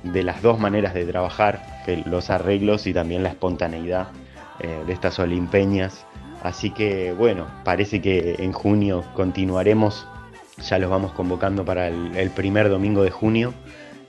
[0.02, 1.62] de las dos maneras de trabajar,
[2.06, 4.08] los arreglos y también la espontaneidad
[4.60, 6.06] eh, de estas olimpeñas
[6.42, 10.06] Así que bueno, parece que en junio continuaremos,
[10.58, 13.54] ya los vamos convocando para el, primer domingo de junio,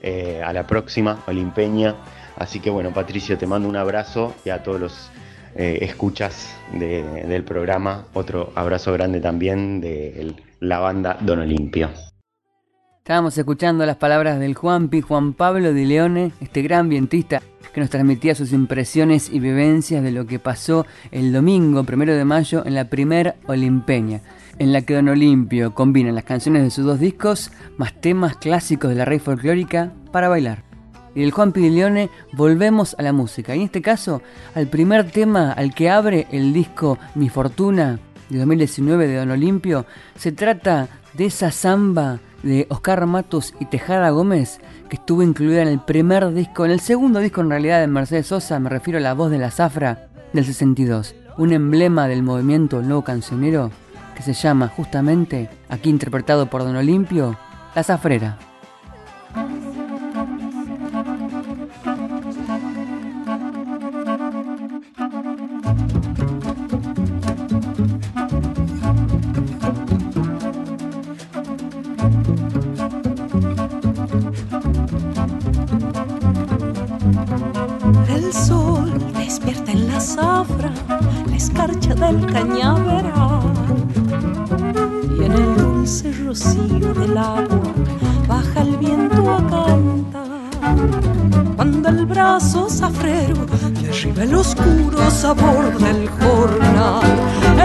[0.02, 1.94] eh, a la próxima Olimpeña.
[2.36, 5.10] Así que bueno, Patricio, te mando un abrazo y a todos los
[5.56, 11.90] eh, escuchas del programa, otro abrazo grande también de la banda Don Olimpio.
[13.00, 17.40] Estábamos escuchando las palabras del Juanpi, Juan Pablo de Leone, este gran vientista
[17.72, 22.26] que nos transmitía sus impresiones y vivencias de lo que pasó el domingo primero de
[22.26, 24.20] mayo en la primer Olimpeña,
[24.58, 28.90] en la que Don Olimpio combina las canciones de sus dos discos más temas clásicos
[28.90, 30.62] de la rey folclórica para bailar.
[31.14, 34.20] Y del Juan Leone volvemos a la música, y en este caso
[34.54, 37.98] al primer tema al que abre el disco Mi Fortuna
[38.28, 39.86] de 2019 de Don Olimpio,
[40.16, 45.68] se trata de esa samba de Oscar Matos y Tejada Gómez, que estuvo incluida en
[45.68, 49.02] el primer disco, en el segundo disco en realidad de Mercedes Sosa, me refiero a
[49.02, 53.70] La Voz de la Zafra del 62, un emblema del movimiento nuevo cancionero
[54.14, 57.36] que se llama justamente, aquí interpretado por Don Olimpio,
[57.74, 58.49] La Zafrera.
[86.30, 87.72] Rocío del agua
[88.28, 90.76] baja el viento a cantar.
[91.56, 93.46] Cuando el brazo zafrero
[93.82, 97.10] derriba el oscuro sabor del jornal,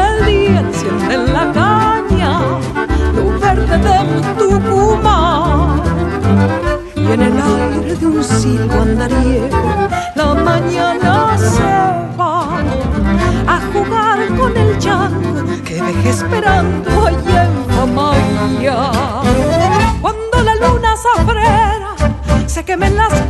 [0.04, 2.32] el día enciende en la caña
[3.16, 3.98] lo verde de
[4.40, 5.82] Tucumán
[6.96, 9.64] y en el aire de un silbo andariego
[10.16, 11.62] la mañana se
[12.18, 12.64] va
[13.48, 17.35] a jugar con el chango que dejé esperando allá
[22.76, 23.25] quemen las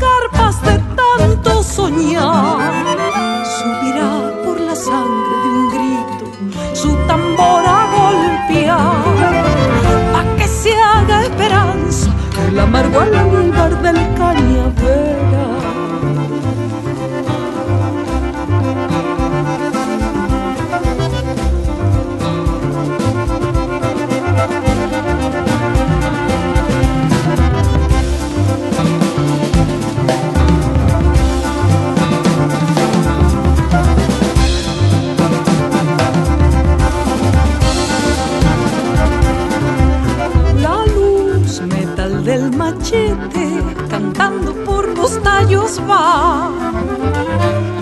[45.25, 46.51] tallos va.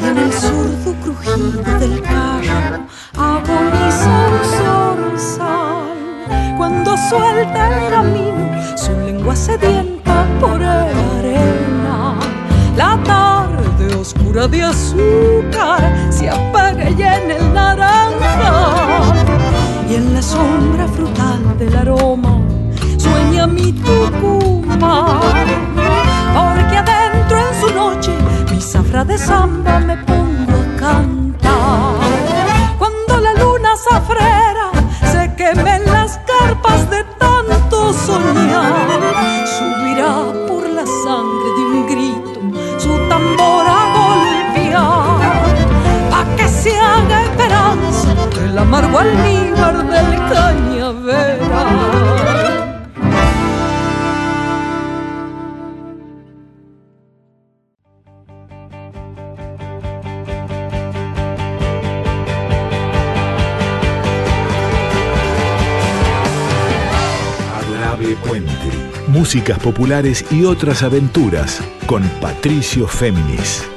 [0.02, 2.80] Y en el zurdo crujido del carro
[3.18, 6.56] agoniza un zorzal.
[6.58, 8.46] Cuando suelta el camino,
[8.78, 12.16] su lengua sedienta por el arena.
[12.78, 18.46] La tarde oscura de azúcar se apaga ya en el naranja.
[19.90, 22.40] Y en la sombra frutal del aroma
[22.98, 25.23] sueña mi Tucumán.
[29.06, 31.96] De samba me pongo a cantar.
[32.78, 34.72] Cuando la luna zafrera
[35.12, 39.02] se queme en las carpas de tanto soñar,
[39.58, 40.14] subirá
[40.48, 42.40] por la sangre de un grito
[42.78, 45.20] su tambor a golpear.
[46.12, 48.10] Pa' que se haga esperanza
[48.46, 49.23] el amargo almíbar
[69.34, 73.68] Músicas populares y otras aventuras con Patricio Féminis.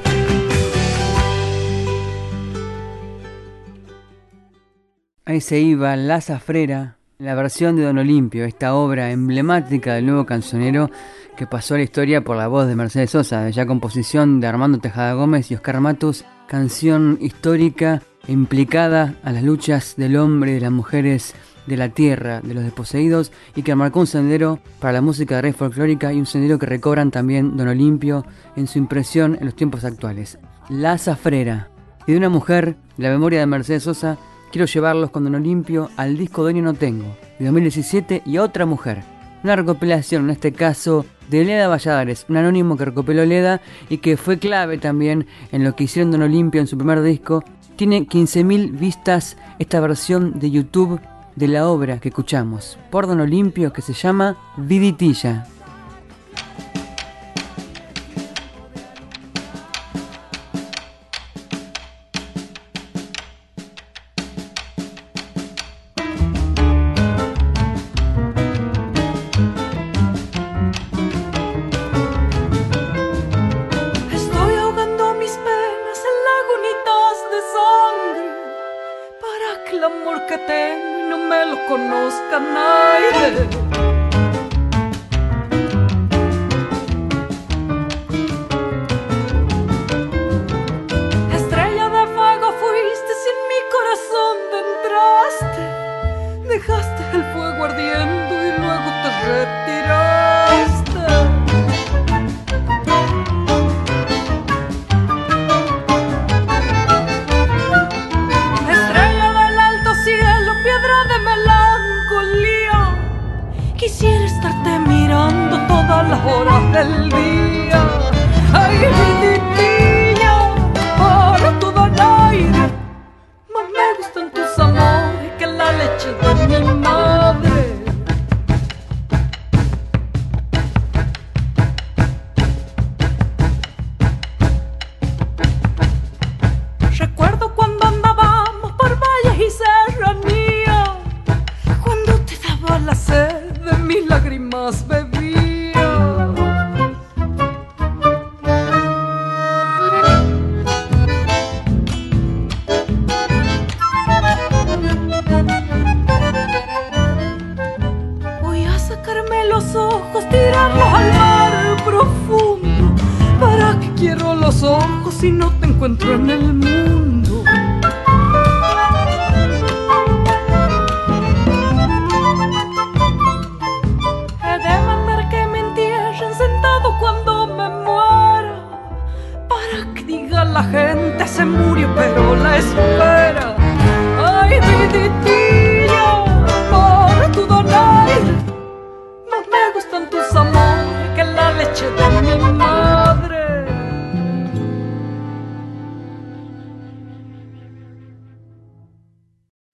[5.25, 10.27] Ahí se iba La Zafrera, la versión de Don Olimpio, esta obra emblemática del nuevo
[10.27, 10.91] cancionero
[11.39, 14.77] que pasó a la historia por la voz de Mercedes Sosa, ya composición de Armando
[14.77, 20.61] Tejada Gómez y Oscar Matus, canción histórica implicada a las luchas del hombre y de
[20.61, 21.35] las mujeres
[21.67, 25.43] de la tierra, de los desposeídos, y que marcó un sendero para la música de
[25.43, 28.25] rey folclórica y un sendero que recobran también Don Olimpio
[28.57, 30.39] en su impresión en los tiempos actuales.
[30.69, 31.71] La Zafrera.
[32.07, 34.17] Y de una mujer, la memoria de Mercedes Sosa,
[34.53, 38.67] quiero llevarlos con Don Olimpio al disco Dueño No Tengo, de 2017, y a otra
[38.67, 39.03] mujer.
[39.43, 44.17] Una recopilación, en este caso, de Leda Valladares, un anónimo que recopiló Leda y que
[44.17, 47.45] fue clave también en lo que hicieron Don Olimpio en su primer disco.
[47.77, 51.01] Tiene 15.000 vistas esta versión de YouTube
[51.37, 55.47] de la obra que escuchamos por Don Olimpio que se llama Viditilla.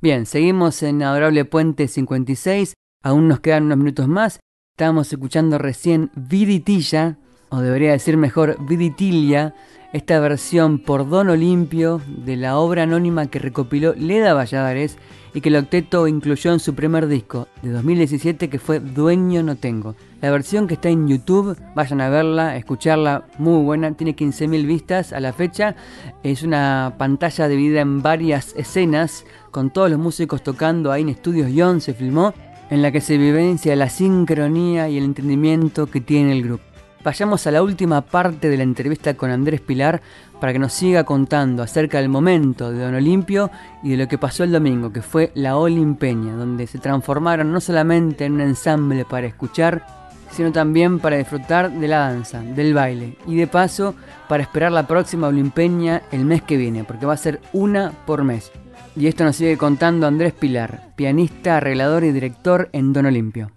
[0.02, 2.74] Bien, seguimos en Adorable Puente 56.
[3.04, 4.40] Aún nos quedan unos minutos más.
[4.74, 7.18] Estábamos escuchando recién Viditilla,
[7.50, 9.54] o debería decir mejor Viditilia,
[9.92, 14.98] esta versión por Don Olimpio de la obra anónima que recopiló Leda Valladares
[15.34, 19.54] y que el octeto incluyó en su primer disco de 2017 que fue Dueño No
[19.54, 19.94] Tengo.
[20.20, 25.12] La versión que está en YouTube, vayan a verla, escucharla, muy buena, tiene 15.000 vistas
[25.12, 25.76] a la fecha,
[26.22, 31.52] es una pantalla dividida en varias escenas con todos los músicos tocando ahí en Estudios
[31.52, 32.34] Young se filmó,
[32.70, 36.64] en la que se vivencia la sincronía y el entendimiento que tiene el grupo.
[37.04, 40.00] Vayamos a la última parte de la entrevista con Andrés Pilar
[40.40, 43.50] para que nos siga contando acerca del momento de Don Olimpio
[43.82, 47.60] y de lo que pasó el domingo, que fue la Olimpeña, donde se transformaron no
[47.60, 49.84] solamente en un ensamble para escuchar,
[50.30, 53.94] sino también para disfrutar de la danza, del baile y de paso
[54.28, 58.24] para esperar la próxima Olimpeña el mes que viene, porque va a ser una por
[58.24, 58.50] mes.
[58.94, 63.50] Y esto nos sigue contando Andrés Pilar, pianista, arreglador y director en Don Olimpio.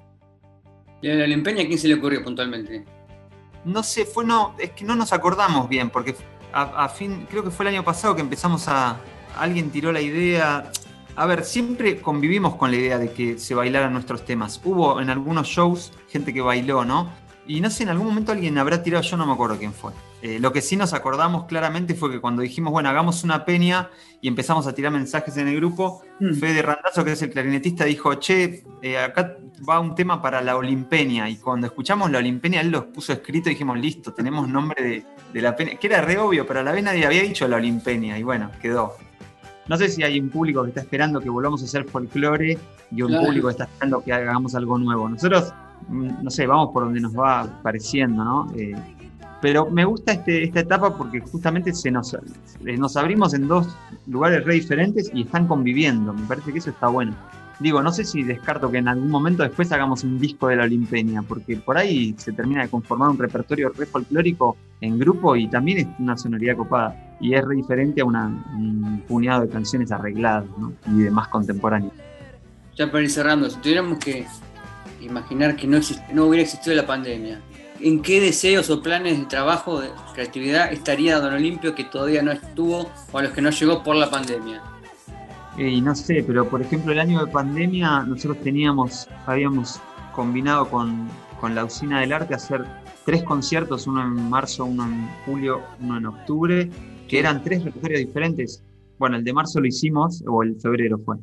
[1.01, 2.85] ¿Y a la Olimpeña quién se le ocurrió puntualmente?
[3.65, 6.15] no sé, fue no, es que no nos acordamos bien, porque
[6.53, 8.97] a, fin, creo que fue el año pasado que empezamos a.
[9.37, 10.71] Alguien tiró la idea.
[11.17, 14.61] A ver, siempre convivimos con la idea de que se bailaran nuestros temas.
[14.63, 17.11] Hubo en algunos shows gente que bailó, ¿no?
[17.45, 19.91] Y no sé, en algún momento alguien habrá tirado, yo no me acuerdo quién fue.
[20.25, 23.91] Eh, lo que sí nos acordamos claramente fue que cuando dijimos, bueno, hagamos una peña
[24.21, 26.33] y empezamos a tirar mensajes en el grupo, mm.
[26.33, 29.37] Fede Randazo, que es el clarinetista, dijo, che, eh, acá
[29.69, 31.29] va un tema para la Olimpeña.
[31.29, 35.41] Y cuando escuchamos la Olimpeña, él los puso escrito y dijimos, listo, tenemos nombre de,
[35.41, 35.75] la peña.
[35.75, 38.17] Que era re obvio, pero a la vez nadie había dicho la Olimpeña.
[38.17, 38.95] Y bueno, quedó.
[39.67, 42.57] No sé si hay un público que está esperando que volvamos a hacer folclore
[42.89, 45.07] y un público que está esperando que hagamos algo nuevo.
[45.07, 45.53] Nosotros
[45.87, 48.51] Mm, no sé, vamos por donde nos va pareciendo, ¿no?
[48.55, 48.75] Eh,
[49.45, 53.67] pero me gusta este, esta etapa porque justamente se nos, eh, nos abrimos en dos
[54.07, 56.13] lugares re diferentes y están conviviendo.
[56.13, 57.13] Me parece que eso está bueno.
[57.59, 60.63] Digo, no sé si descarto que en algún momento después hagamos un disco de la
[60.63, 65.47] Olimpeña, porque por ahí se termina de conformar un repertorio re folclórico en grupo y
[65.47, 67.15] también es una sonoridad copada.
[67.21, 70.45] Y es re diferente a un puñado de canciones arregladas
[70.87, 71.93] y de más contemporáneas.
[72.75, 74.25] Ya para ir cerrando, si tuviéramos que
[75.01, 75.77] imaginar que no,
[76.15, 77.39] no hubiera existido la pandemia.
[77.79, 82.31] ¿En qué deseos o planes de trabajo, de creatividad estaría Don Olimpio que todavía no
[82.31, 84.61] estuvo o a los que no llegó por la pandemia?
[85.57, 89.81] Y no sé, pero por ejemplo el año de pandemia nosotros teníamos, habíamos
[90.13, 91.07] combinado con,
[91.39, 92.65] con la Usina del Arte hacer
[93.05, 96.69] tres conciertos, uno en marzo, uno en julio, uno en octubre,
[97.07, 98.63] que eran tres repertorios diferentes.
[98.97, 101.17] Bueno, el de marzo lo hicimos, o el febrero fue.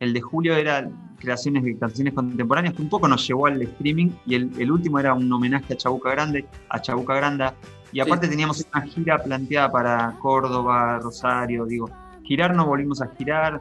[0.00, 0.88] El de julio era
[1.18, 5.12] creaciones de canciones contemporáneas que un poco nos llevó al streaming y el, último era
[5.12, 7.54] un homenaje a Chabuca Grande, a Chabuca Granda.
[7.92, 11.90] Y aparte teníamos una gira planteada para Córdoba, Rosario, digo,
[12.22, 13.60] girar no volvimos a girar.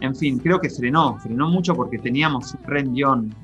[0.00, 3.34] En fin, creo que frenó, frenó mucho porque teníamos un rendión.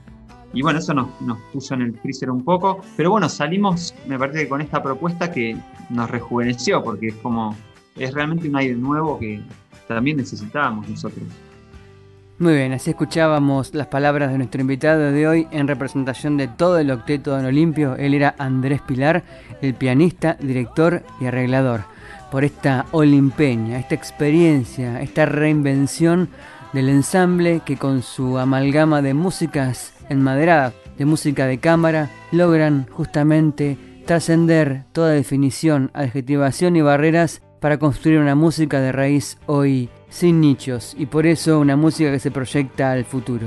[0.52, 2.80] Y bueno, eso nos, nos puso en el freezer un poco.
[2.96, 5.56] Pero bueno, salimos, me parece que con esta propuesta que
[5.90, 7.56] nos rejuveneció, porque es como,
[7.94, 9.40] es realmente un aire nuevo que
[9.86, 11.24] también necesitábamos nosotros.
[12.42, 16.76] Muy bien, así escuchábamos las palabras de nuestro invitado de hoy en representación de todo
[16.80, 17.94] el octeto de Olimpio.
[17.94, 19.22] Él era Andrés Pilar,
[19.60, 21.82] el pianista, director y arreglador.
[22.32, 26.30] Por esta olimpeña, esta experiencia, esta reinvención
[26.72, 33.78] del ensamble que con su amalgama de músicas enmaderadas, de música de cámara, logran justamente
[34.04, 40.96] trascender toda definición, adjetivación y barreras para construir una música de raíz hoy sin nichos
[40.98, 43.46] y por eso una música que se proyecta al futuro.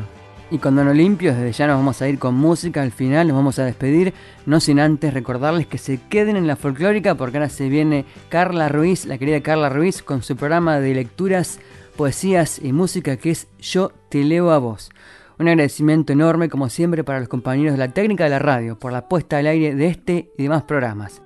[0.49, 3.35] Y con Don Olimpio desde ya nos vamos a ir con música, al final nos
[3.35, 4.13] vamos a despedir,
[4.45, 8.69] no sin antes recordarles que se queden en la folclórica porque ahora se viene Carla
[8.69, 11.59] Ruiz, la querida Carla Ruiz, con su programa de lecturas,
[11.97, 14.91] poesías y música que es Yo te leo a vos.
[15.39, 18.93] Un agradecimiento enorme como siempre para los compañeros de la técnica de la radio por
[18.93, 21.24] la puesta al aire de este y demás programas.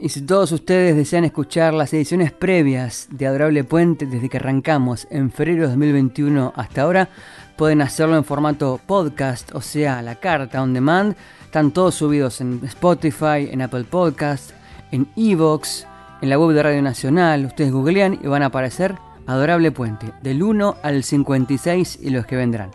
[0.00, 5.08] Y si todos ustedes desean escuchar las ediciones previas de Adorable Puente desde que arrancamos
[5.10, 7.08] en febrero de 2021 hasta ahora,
[7.56, 11.16] pueden hacerlo en formato podcast, o sea, la carta on demand.
[11.44, 14.54] Están todos subidos en Spotify, en Apple Podcasts,
[14.92, 15.84] en Evox,
[16.22, 17.46] en la web de Radio Nacional.
[17.46, 18.94] Ustedes googlean y van a aparecer
[19.26, 22.70] Adorable Puente, del 1 al 56 y los que vendrán.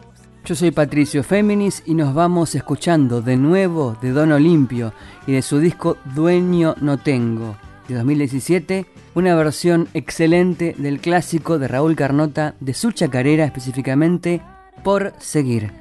[0.46, 4.92] Yo soy Patricio Féminis y nos vamos escuchando de nuevo de Don Olimpio
[5.26, 7.56] y de su disco Dueño No Tengo
[7.88, 8.86] de 2017,
[9.16, 14.42] una versión excelente del clásico de Raúl Carnota de su chacarera específicamente
[14.84, 15.72] Por Seguir.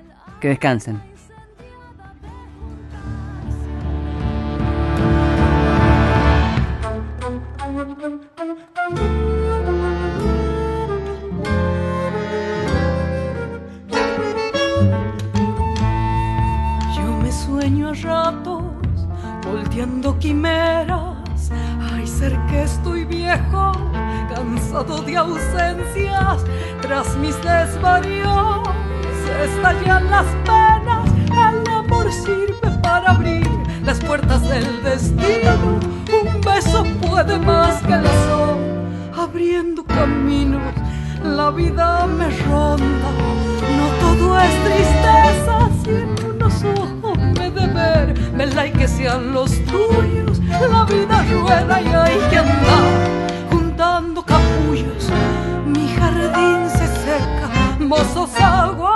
[0.40, 1.11] Que descansen.
[19.72, 21.50] Volteando quimeras.
[21.92, 23.72] Ay, ser que estoy viejo,
[24.34, 26.44] cansado de ausencias,
[26.82, 28.68] tras mis desvaríos
[29.44, 31.10] estallan las penas.
[31.30, 33.48] El amor sirve para abrir
[33.82, 35.80] las puertas del destino.
[36.22, 38.58] Un beso puede más que el sol,
[39.16, 40.74] abriendo caminos.
[41.24, 43.10] La vida me ronda,
[43.78, 47.01] no todo es tristeza, si en unos ojos
[48.34, 50.38] me like que sean los tuyos.
[50.70, 53.08] La vida rueda y hay que andar
[53.50, 55.10] juntando capullos.
[55.66, 57.48] Mi jardín se seca,
[57.78, 58.91] mozos agua